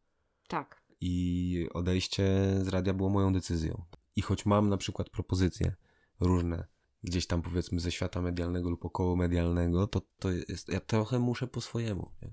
[0.48, 0.82] Tak.
[1.00, 2.24] I odejście
[2.60, 3.84] z radia było moją decyzją.
[4.16, 5.76] I choć mam na przykład propozycje
[6.20, 6.66] różne,
[7.02, 10.68] gdzieś tam powiedzmy ze świata medialnego lub około medialnego, to, to jest.
[10.68, 12.12] Ja trochę muszę po swojemu.
[12.22, 12.28] Nie?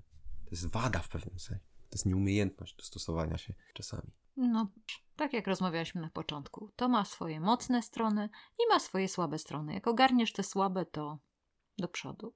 [0.45, 1.63] To jest wada w pewnym sensie.
[1.89, 4.11] To jest nieumiejętność dostosowania się czasami.
[4.37, 4.71] No,
[5.15, 8.29] tak jak rozmawialiśmy na początku, to ma swoje mocne strony
[8.59, 9.73] i ma swoje słabe strony.
[9.73, 11.19] Jak ogarniesz te słabe, to
[11.77, 12.33] do przodu.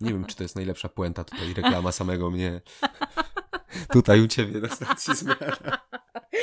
[0.00, 2.60] Nie wiem, czy to jest najlepsza puenta tutaj, reklama samego mnie.
[3.92, 5.78] Tutaj u ciebie na stacji zmiana.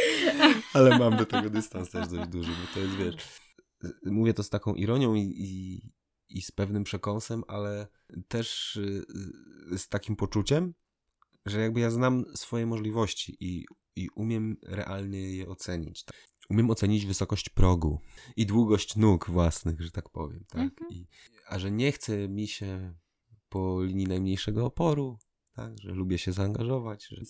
[0.74, 3.45] Ale mam do tego dystans też dość duży, bo to jest, wiesz...
[4.06, 5.82] Mówię to z taką ironią i, i,
[6.30, 7.88] i z pewnym przekąsem, ale
[8.28, 9.06] też y,
[9.78, 10.74] z takim poczuciem,
[11.46, 13.66] że jakby ja znam swoje możliwości i,
[13.96, 16.06] i umiem realnie je ocenić.
[16.50, 18.02] Umiem ocenić wysokość progu
[18.36, 20.46] i długość nóg własnych, że tak powiem.
[20.48, 20.62] Tak?
[20.62, 20.92] Mhm.
[20.92, 21.08] I,
[21.48, 22.96] a że nie chce mi się
[23.50, 25.18] po linii najmniejszego oporu,
[25.56, 25.80] tak?
[25.80, 27.08] że lubię się zaangażować.
[27.08, 27.22] Że...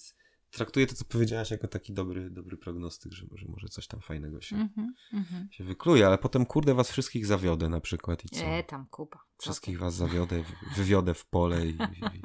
[0.56, 4.42] Traktuję to, co powiedziałaś, jako taki dobry, dobry prognostyk, że, że może coś tam fajnego
[4.42, 5.48] się, Mhm, mhm.
[5.52, 8.46] się wykluje, ale potem kurde was wszystkich zawiodę na przykład i co?
[8.46, 9.20] E, tam Kuba.
[9.38, 9.82] Wszystkich ty?
[9.84, 10.44] was zawiodę,
[10.76, 12.22] wywiodę w pole i, i, i,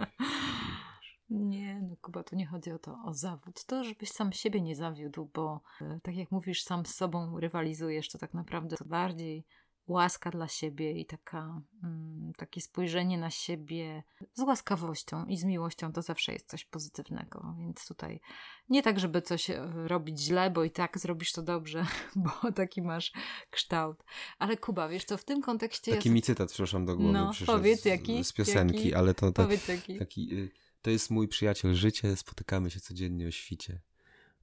[1.31, 3.65] Nie, no Kuba, tu nie chodzi o to, o zawód.
[3.65, 8.09] To, żebyś sam siebie nie zawiódł, bo e, tak jak mówisz, sam z sobą rywalizujesz,
[8.09, 9.45] to tak naprawdę to bardziej
[9.91, 14.03] łaska dla siebie i taka, mm, takie spojrzenie na siebie
[14.35, 17.55] z łaskawością i z miłością to zawsze jest coś pozytywnego.
[17.59, 18.21] Więc tutaj
[18.69, 21.87] nie tak, żeby coś e, robić źle, bo i tak zrobisz to dobrze,
[22.43, 23.13] bo taki masz
[23.51, 24.05] kształt.
[24.39, 25.93] Ale Kuba, wiesz co, w tym kontekście...
[25.93, 28.25] Taki ja mi cytat, przepraszam, do głowy No, przyszedł powiedz, z, jaki?
[28.25, 28.95] z piosenki, Jaki?
[28.95, 29.99] ale to tak, Powiedz jaki.
[29.99, 30.51] taki, y,
[30.83, 33.81] to jest mój przyjaciel życie, spotykamy się codziennie o świcie,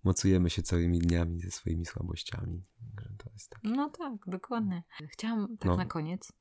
[0.04, 2.66] mocujemy się całymi dniami ze swoimi słabościami.
[3.18, 3.60] To jest tak.
[3.64, 4.84] No tak, dokładnie.
[5.12, 5.78] Chciałam tak No.
[5.78, 6.32] na koniec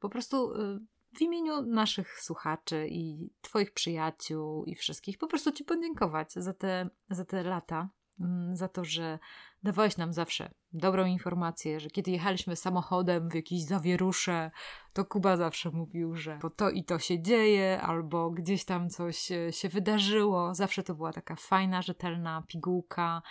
[0.00, 0.80] po prostu y,
[1.18, 6.90] w imieniu naszych słuchaczy i Twoich przyjaciół i wszystkich po prostu Ci podziękować za te,
[7.10, 7.88] za te lata,
[8.20, 9.18] mm, za to, że
[9.62, 14.50] dawałeś nam zawsze dobrą informację, że kiedy jechaliśmy samochodem w jakieś zawierusze,
[14.92, 19.32] to Kuba zawsze mówił, że bo to i to się dzieje, albo gdzieś tam coś
[19.32, 20.54] e, się wydarzyło.
[20.54, 23.22] Zawsze to była taka fajna, rzetelna pigułka.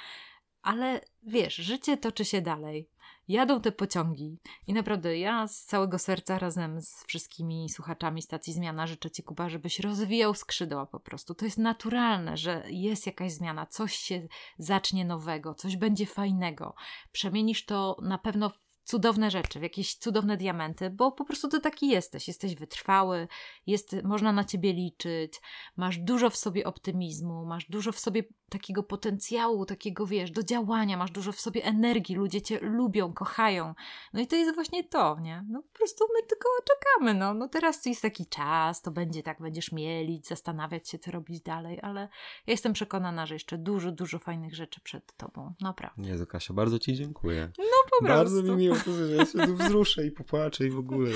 [0.61, 2.89] Ale wiesz, życie toczy się dalej.
[3.29, 8.87] Jadą te pociągi i naprawdę ja z całego serca razem z wszystkimi słuchaczami stacji Zmiana
[8.87, 11.35] życzę Ci, Kuba, żebyś rozwijał skrzydła po prostu.
[11.35, 14.27] To jest naturalne, że jest jakaś zmiana, coś się
[14.57, 16.75] zacznie nowego, coś będzie fajnego.
[17.11, 21.59] Przemienisz to na pewno w cudowne rzeczy, w jakieś cudowne diamenty, bo po prostu ty
[21.59, 22.27] taki jesteś.
[22.27, 23.27] Jesteś wytrwały,
[23.67, 25.41] jest, można na ciebie liczyć,
[25.77, 30.97] masz dużo w sobie optymizmu, masz dużo w sobie takiego potencjału, takiego wiesz, do działania,
[30.97, 33.73] masz dużo w sobie energii, ludzie cię lubią, kochają.
[34.13, 35.45] No i to jest właśnie to, nie?
[35.49, 37.33] No po prostu my tylko czekamy, no.
[37.33, 41.79] No teraz jest taki czas, to będzie tak, będziesz mielić, zastanawiać się, co robić dalej,
[41.81, 42.01] ale
[42.47, 46.01] ja jestem przekonana, że jeszcze dużo, dużo fajnych rzeczy przed tobą, naprawdę.
[46.01, 47.51] Nie, Kasia, bardzo ci dziękuję.
[47.57, 48.55] No po bardzo prostu.
[48.55, 51.11] mi miło, że ja się tu wzruszę i popłaczę i w ogóle.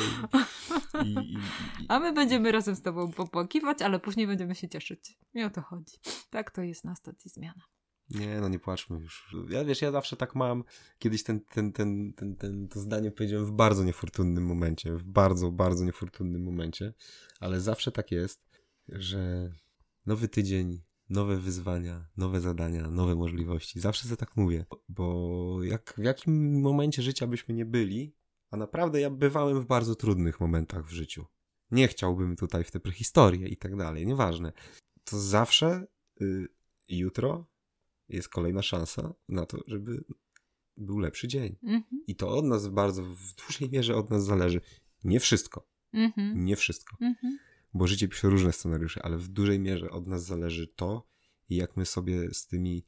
[1.04, 1.38] I, i, i.
[1.90, 5.18] A my będziemy razem z tobą popłakiwać, ale później będziemy się cieszyć.
[5.34, 5.98] I o to chodzi.
[6.30, 7.64] Tak to jest na stacji zmiana.
[8.10, 9.36] Nie, no nie płaczmy już.
[9.50, 10.64] Ja wiesz, ja zawsze tak mam.
[11.00, 14.96] Kiedyś ten, ten, ten, ten, ten, to zdanie powiedziałem w bardzo niefortunnym momencie.
[14.96, 16.94] W bardzo, bardzo niefortunnym momencie.
[17.40, 18.50] Ale zawsze tak jest,
[18.88, 19.52] że
[20.06, 23.80] nowy tydzień, nowe wyzwania, nowe zadania, nowe możliwości.
[23.80, 24.66] Zawsze sobie tak mówię.
[24.90, 28.16] Bo jak, w jakim momencie życia byśmy nie byli,
[28.52, 31.26] a naprawdę ja bywałem w bardzo trudnych momentach w życiu.
[31.72, 34.54] Nie chciałbym tutaj w te prehistorie i tak dalej, nieważne.
[35.04, 35.88] To zawsze
[36.22, 36.48] y,
[36.90, 37.46] jutro
[38.10, 40.04] jest kolejna szansa na to, żeby
[40.78, 41.56] był lepszy dzień.
[41.64, 44.62] Mhm, I to od nas bardzo, w dużej mierze od nas zależy.
[45.04, 47.38] Nie wszystko, mhm, nie wszystko, mhm.
[47.74, 51.08] Bo życie pisze różne scenariusze, ale w dużej mierze od nas zależy to,
[51.50, 52.86] jak my sobie z tymi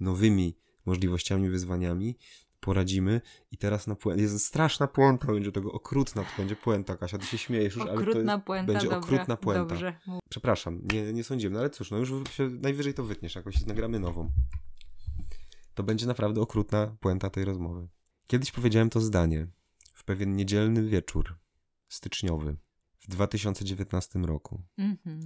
[0.00, 2.16] nowymi możliwościami, wyzwaniami
[2.60, 3.20] poradzimy.
[3.50, 7.26] I teraz na puentę, jest straszna puenta będzie tego, okrutna to będzie puenta, Kasia, ty
[7.26, 9.64] się śmiejesz już, ale to Okrutna jest, puenta, będzie dobra, okrutna puenta.
[9.64, 10.00] Dobrze.
[10.28, 14.00] Przepraszam, nie, nie sądziłem, no ale cóż, no już się najwyżej to wytniesz, jakoś nagramy
[14.00, 14.32] nową.
[15.74, 17.88] To będzie naprawdę okrutna puenta tej rozmowy.
[18.26, 19.46] Kiedyś powiedziałem to zdanie
[19.94, 21.38] w pewien niedzielny wieczór
[21.88, 22.56] styczniowy
[23.08, 24.62] w 2019 roku.
[24.78, 25.20] Mhm.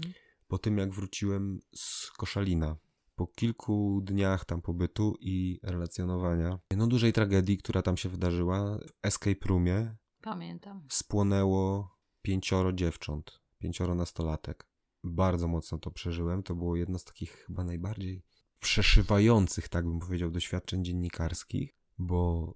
[0.48, 2.76] Po tym jak wróciłem z Koszalina.
[3.14, 8.92] Po kilku dniach tam pobytu i relacjonowania, no dużej tragedii, która tam się wydarzyła, w
[9.02, 10.86] escape roomie Pamiętam.
[10.90, 14.66] spłonęło pięcioro dziewcząt, pięcioro nastolatek.
[15.04, 16.42] Bardzo mocno to przeżyłem.
[16.42, 18.22] To było jedno z takich chyba najbardziej
[18.60, 22.54] przeszywających, tak bym powiedział, doświadczeń dziennikarskich, bo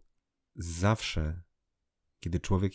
[0.57, 1.43] zawsze,
[2.20, 2.72] kiedy człowiek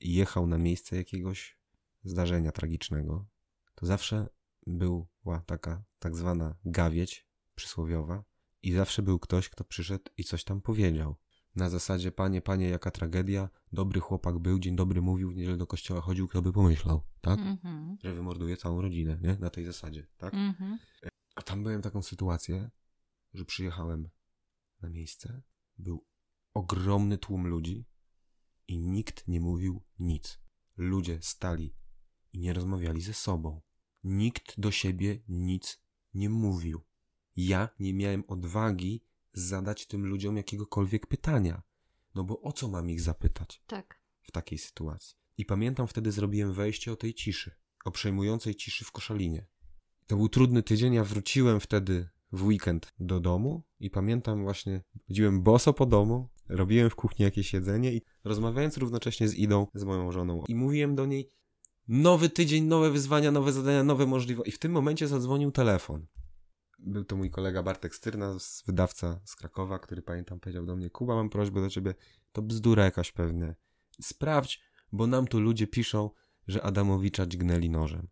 [0.00, 1.58] jechał na miejsce jakiegoś
[2.04, 3.26] zdarzenia tragicznego,
[3.74, 4.28] to zawsze
[4.66, 8.24] była taka tak zwana gawieć przysłowiowa
[8.62, 11.16] i zawsze był ktoś, kto przyszedł i coś tam powiedział.
[11.56, 15.66] Na zasadzie, panie, panie, jaka tragedia, dobry chłopak był, dzień dobry mówił, w niedzielę do
[15.66, 17.38] kościoła chodził, kto by pomyślał, tak?
[17.38, 17.96] Mhm.
[18.02, 19.36] Że wymorduje całą rodzinę, nie?
[19.36, 20.34] Na tej zasadzie, tak?
[20.34, 20.78] Mhm.
[21.34, 22.70] A tam byłem taką sytuację,
[23.34, 24.08] że przyjechałem
[24.80, 25.42] na miejsce,
[25.78, 26.06] był
[26.54, 27.86] ogromny tłum ludzi
[28.68, 30.40] i nikt nie mówił nic.
[30.76, 31.74] Ludzie stali
[32.34, 33.60] i nie rozmawiali ze sobą.
[34.04, 35.82] Nikt do siebie nic
[36.14, 36.80] nie mówił.
[37.36, 41.62] Ja nie miałem odwagi zadać tym ludziom jakiegokolwiek pytania.
[42.14, 43.62] No bo o co mam ich zapytać?
[43.66, 44.04] Tak.
[44.22, 45.16] w takiej sytuacji.
[45.38, 47.54] I pamiętam wtedy zrobiłem wejście o tej ciszy,
[47.84, 49.46] o przejmującej ciszy w Koszalinie.
[50.06, 55.42] To był trudny tydzień, ja wróciłem wtedy w weekend do domu i pamiętam właśnie, chodziłem
[55.42, 60.12] boso po domu, robiłem w kuchni jakieś jedzenie i rozmawiając równocześnie z Idą, z moją
[60.12, 61.30] żoną i mówiłem do niej
[61.88, 64.48] nowy tydzień, nowe wyzwania, nowe zadania, nowe możliwości.
[64.48, 66.06] I w tym momencie zadzwonił telefon.
[66.78, 71.14] Był to mój kolega Bartek Styrna, wydawca z Krakowa, który pamiętam powiedział do mnie, Kuba,
[71.14, 71.94] mam prośbę do ciebie,
[72.32, 73.54] to bzdura jakaś pewnie.
[74.02, 74.60] Sprawdź,
[74.92, 76.10] bo nam tu ludzie piszą,
[76.46, 78.08] że Adamowicza dźgnęli nożem.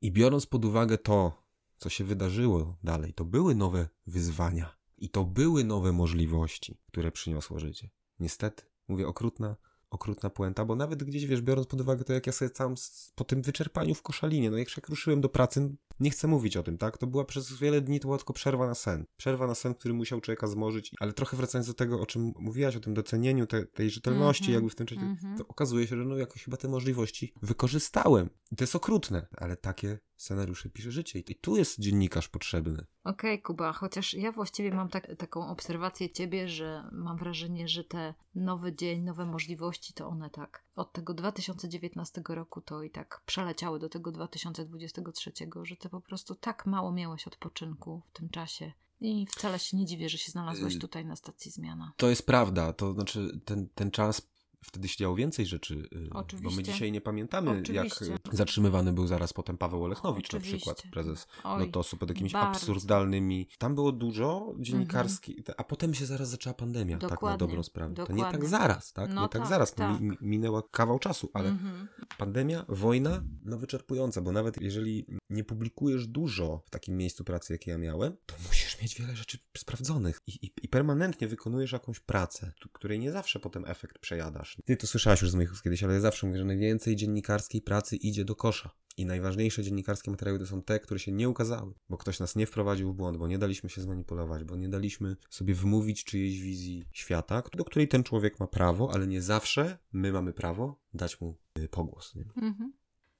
[0.00, 5.24] I biorąc pod uwagę to, co się wydarzyło dalej, to były nowe wyzwania i to
[5.24, 7.90] były nowe możliwości, które przyniosło życie.
[8.18, 9.56] Niestety, mówię okrutna,
[9.96, 12.74] okrutna puenta, bo nawet gdzieś, wiesz, biorąc pod uwagę to, jak ja sobie sam
[13.14, 16.78] po tym wyczerpaniu w koszalinie, no jak ruszyłem do pracy, nie chcę mówić o tym,
[16.78, 16.98] tak?
[16.98, 19.04] To była przez wiele dni, to była tylko przerwa na sen.
[19.16, 22.76] Przerwa na sen, który musiał człowieka zmorzyć, ale trochę wracając do tego, o czym mówiłaś,
[22.76, 25.38] o tym docenieniu te, tej rzetelności, Mhm, jakby w tym czasie, mhm.
[25.38, 28.30] to okazuje się, że no jakoś chyba te możliwości wykorzystałem.
[28.52, 31.18] I to jest okrutne, ale takie scenariusze pisze życie.
[31.18, 32.86] I tu jest dziennikarz potrzebny.
[33.04, 38.14] Okej, Kuba, chociaż ja właściwie mam tak, taką obserwację ciebie, że mam wrażenie, że te
[38.34, 43.78] nowy dzień, nowe możliwości, to one tak od tego 2019 roku to i tak przeleciały
[43.78, 45.32] do tego 2023,
[45.62, 48.72] że ty po prostu tak mało miałeś odpoczynku w tym czasie.
[49.00, 51.92] I wcale się nie dziwię, że się znalazłeś Y- tutaj na stacji zmiana.
[51.96, 54.22] To jest prawda, to znaczy ten, ten czas
[54.64, 56.62] wtedy się działo więcej rzeczy, y, bo my Oczywiście.
[56.62, 58.06] dzisiaj nie pamiętamy, Oczywiście.
[58.06, 60.56] jak zatrzymywany był zaraz potem Paweł Olechnowicz na Oczywiście.
[60.72, 62.48] przykład, prezes Oj, Lotosu, pod jakimiś bardzo.
[62.50, 63.48] absurdalnymi.
[63.58, 67.94] Tam było dużo dziennikarskich, a potem się zaraz zaczęła pandemia, tak na Dokładnie, dobrą sprawę.
[67.94, 68.48] To nie tak dokładnie.
[68.48, 69.08] zaraz, tak?
[69.14, 70.00] No nie tak, tak, zaraz, no, tak.
[70.00, 71.88] mi- minęła kawał czasu, ale Mhm.
[72.18, 77.70] pandemia, wojna, no wyczerpująca, bo nawet jeżeli nie publikujesz dużo w takim miejscu pracy, jakie
[77.70, 82.52] ja miałem, to musisz mieć wiele rzeczy sprawdzonych i, i, i permanentnie wykonujesz jakąś pracę,
[82.72, 84.56] której nie zawsze potem efekt przejadasz.
[84.64, 87.62] Ty to słyszałaś już z moich ust kiedyś, ale ja zawsze mówię, że najwięcej dziennikarskiej
[87.62, 88.70] pracy idzie do kosza.
[88.98, 92.46] I najważniejsze dziennikarskie materiały to są te, które się nie ukazały, bo ktoś nas nie
[92.46, 96.84] wprowadził w błąd, bo nie daliśmy się zmanipulować, bo nie daliśmy sobie wmówić czyjejś wizji
[96.92, 101.38] świata, do której ten człowiek ma prawo, ale nie zawsze my mamy prawo dać mu
[101.58, 102.14] y, pogłos.
[102.14, 102.24] Nie?
[102.42, 102.72] Mhm.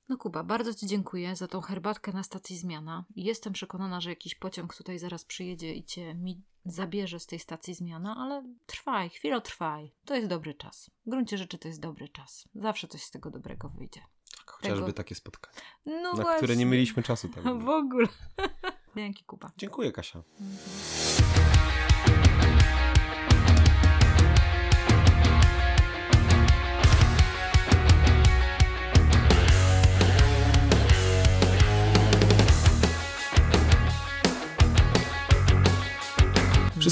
[0.08, 3.04] No Kuba, bardzo Ci dziękuję za tą herbatkę na stacji Zmiana.
[3.16, 7.74] Jestem przekonana, że jakiś pociąg tutaj zaraz przyjedzie i Cię mi zabierze z tej stacji
[7.74, 9.92] Zmiana, ale trwaj, chwilę trwaj.
[10.04, 10.90] To jest dobry czas.
[11.06, 12.48] W gruncie rzeczy to jest dobry czas.
[12.54, 14.00] Zawsze coś z tego dobrego wyjdzie.
[14.36, 14.92] Tak, chociażby tego...
[14.92, 16.36] takie spotkanie, no na właśnie.
[16.36, 17.28] które nie mieliśmy czasu.
[17.28, 18.08] Tak w ogóle.
[18.96, 19.50] Dzięki Kuba.
[19.56, 20.22] Dziękuję Kasia.
[20.40, 21.25] Mhm.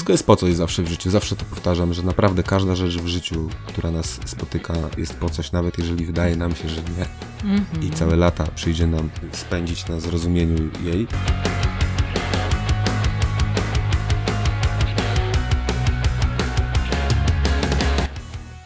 [0.05, 1.09] Wszystko jest po coś zawsze w życiu.
[1.09, 5.51] Zawsze to powtarzam, że naprawdę każda rzecz w życiu, która nas spotyka, jest po coś,
[5.51, 7.05] nawet jeżeli wydaje nam się, że nie.
[7.43, 7.83] Mm -hmm.
[7.83, 11.07] I całe lata przyjdzie nam spędzić na zrozumieniu jej.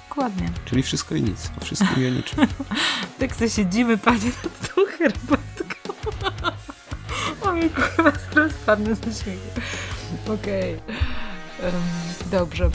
[0.10, 0.50] Dokładnie.
[0.66, 1.52] Czyli wszystko i nic.
[1.62, 2.48] O wszystkim i o niczym.
[3.20, 5.94] tak sobie siedzimy, panie, nad tą herbatką.
[7.42, 9.62] o kurwa, zaraz padnę ze śmiechu.
[10.28, 10.76] Okej.
[10.76, 11.09] Okay.
[12.32, 12.70] Dobrze.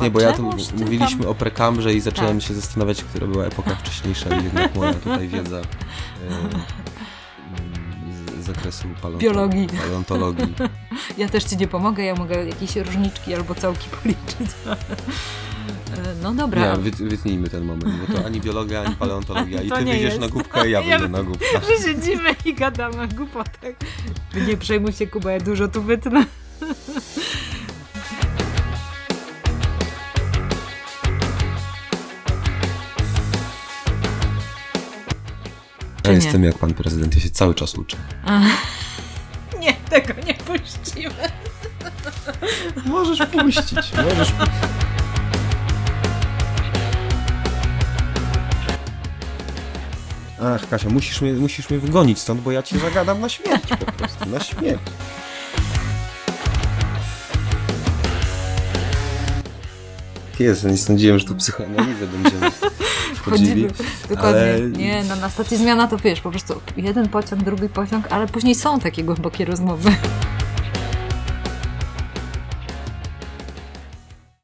[0.00, 0.42] Nie, bo ja tu
[0.78, 1.30] mówiliśmy tam...
[1.30, 2.48] o prekambrze i zacząłem tak.
[2.48, 5.64] się zastanawiać, która była epoka wcześniejsza i jednak moja tutaj wiedza e,
[8.42, 10.54] z zakresu biologii, paleontologii.
[11.18, 14.56] Ja też ci nie pomogę, ja mogę jakieś różniczki albo całki policzyć.
[15.94, 16.76] E, no dobra.
[16.76, 19.62] Nie, wy, wytnijmy ten moment, bo to ani biologia, ani paleontologia.
[19.62, 21.46] I ty wyjdziesz na głupkę, ja, ja będę na głupkę.
[21.68, 23.74] My siedzimy i gadamy głupotach.
[24.46, 26.24] Nie przejmuj się, Kuba, ja dużo tu wytnę.
[36.04, 37.96] Ja jestem jak pan prezydent, ja się cały czas uczę.
[39.60, 41.14] Nie, tego nie puścimy.
[42.86, 44.83] Możesz puścić, możesz puścić.
[50.46, 53.92] Ach, Kasia, musisz mnie, musisz mnie wygonić stąd, bo ja cię zagadam na śmierć po
[53.92, 54.80] prostu, na śmierć.
[60.38, 62.50] Jezu, nie sądziłem, że tu psychoanalizę będziemy
[63.16, 63.66] wchodzili.
[64.08, 64.40] Dokładnie.
[64.40, 64.60] Ale...
[64.60, 68.54] Nie, no na stacji zmiana to wiesz, po prostu jeden pociąg, drugi pociąg, ale później
[68.54, 69.90] są takie głębokie rozmowy.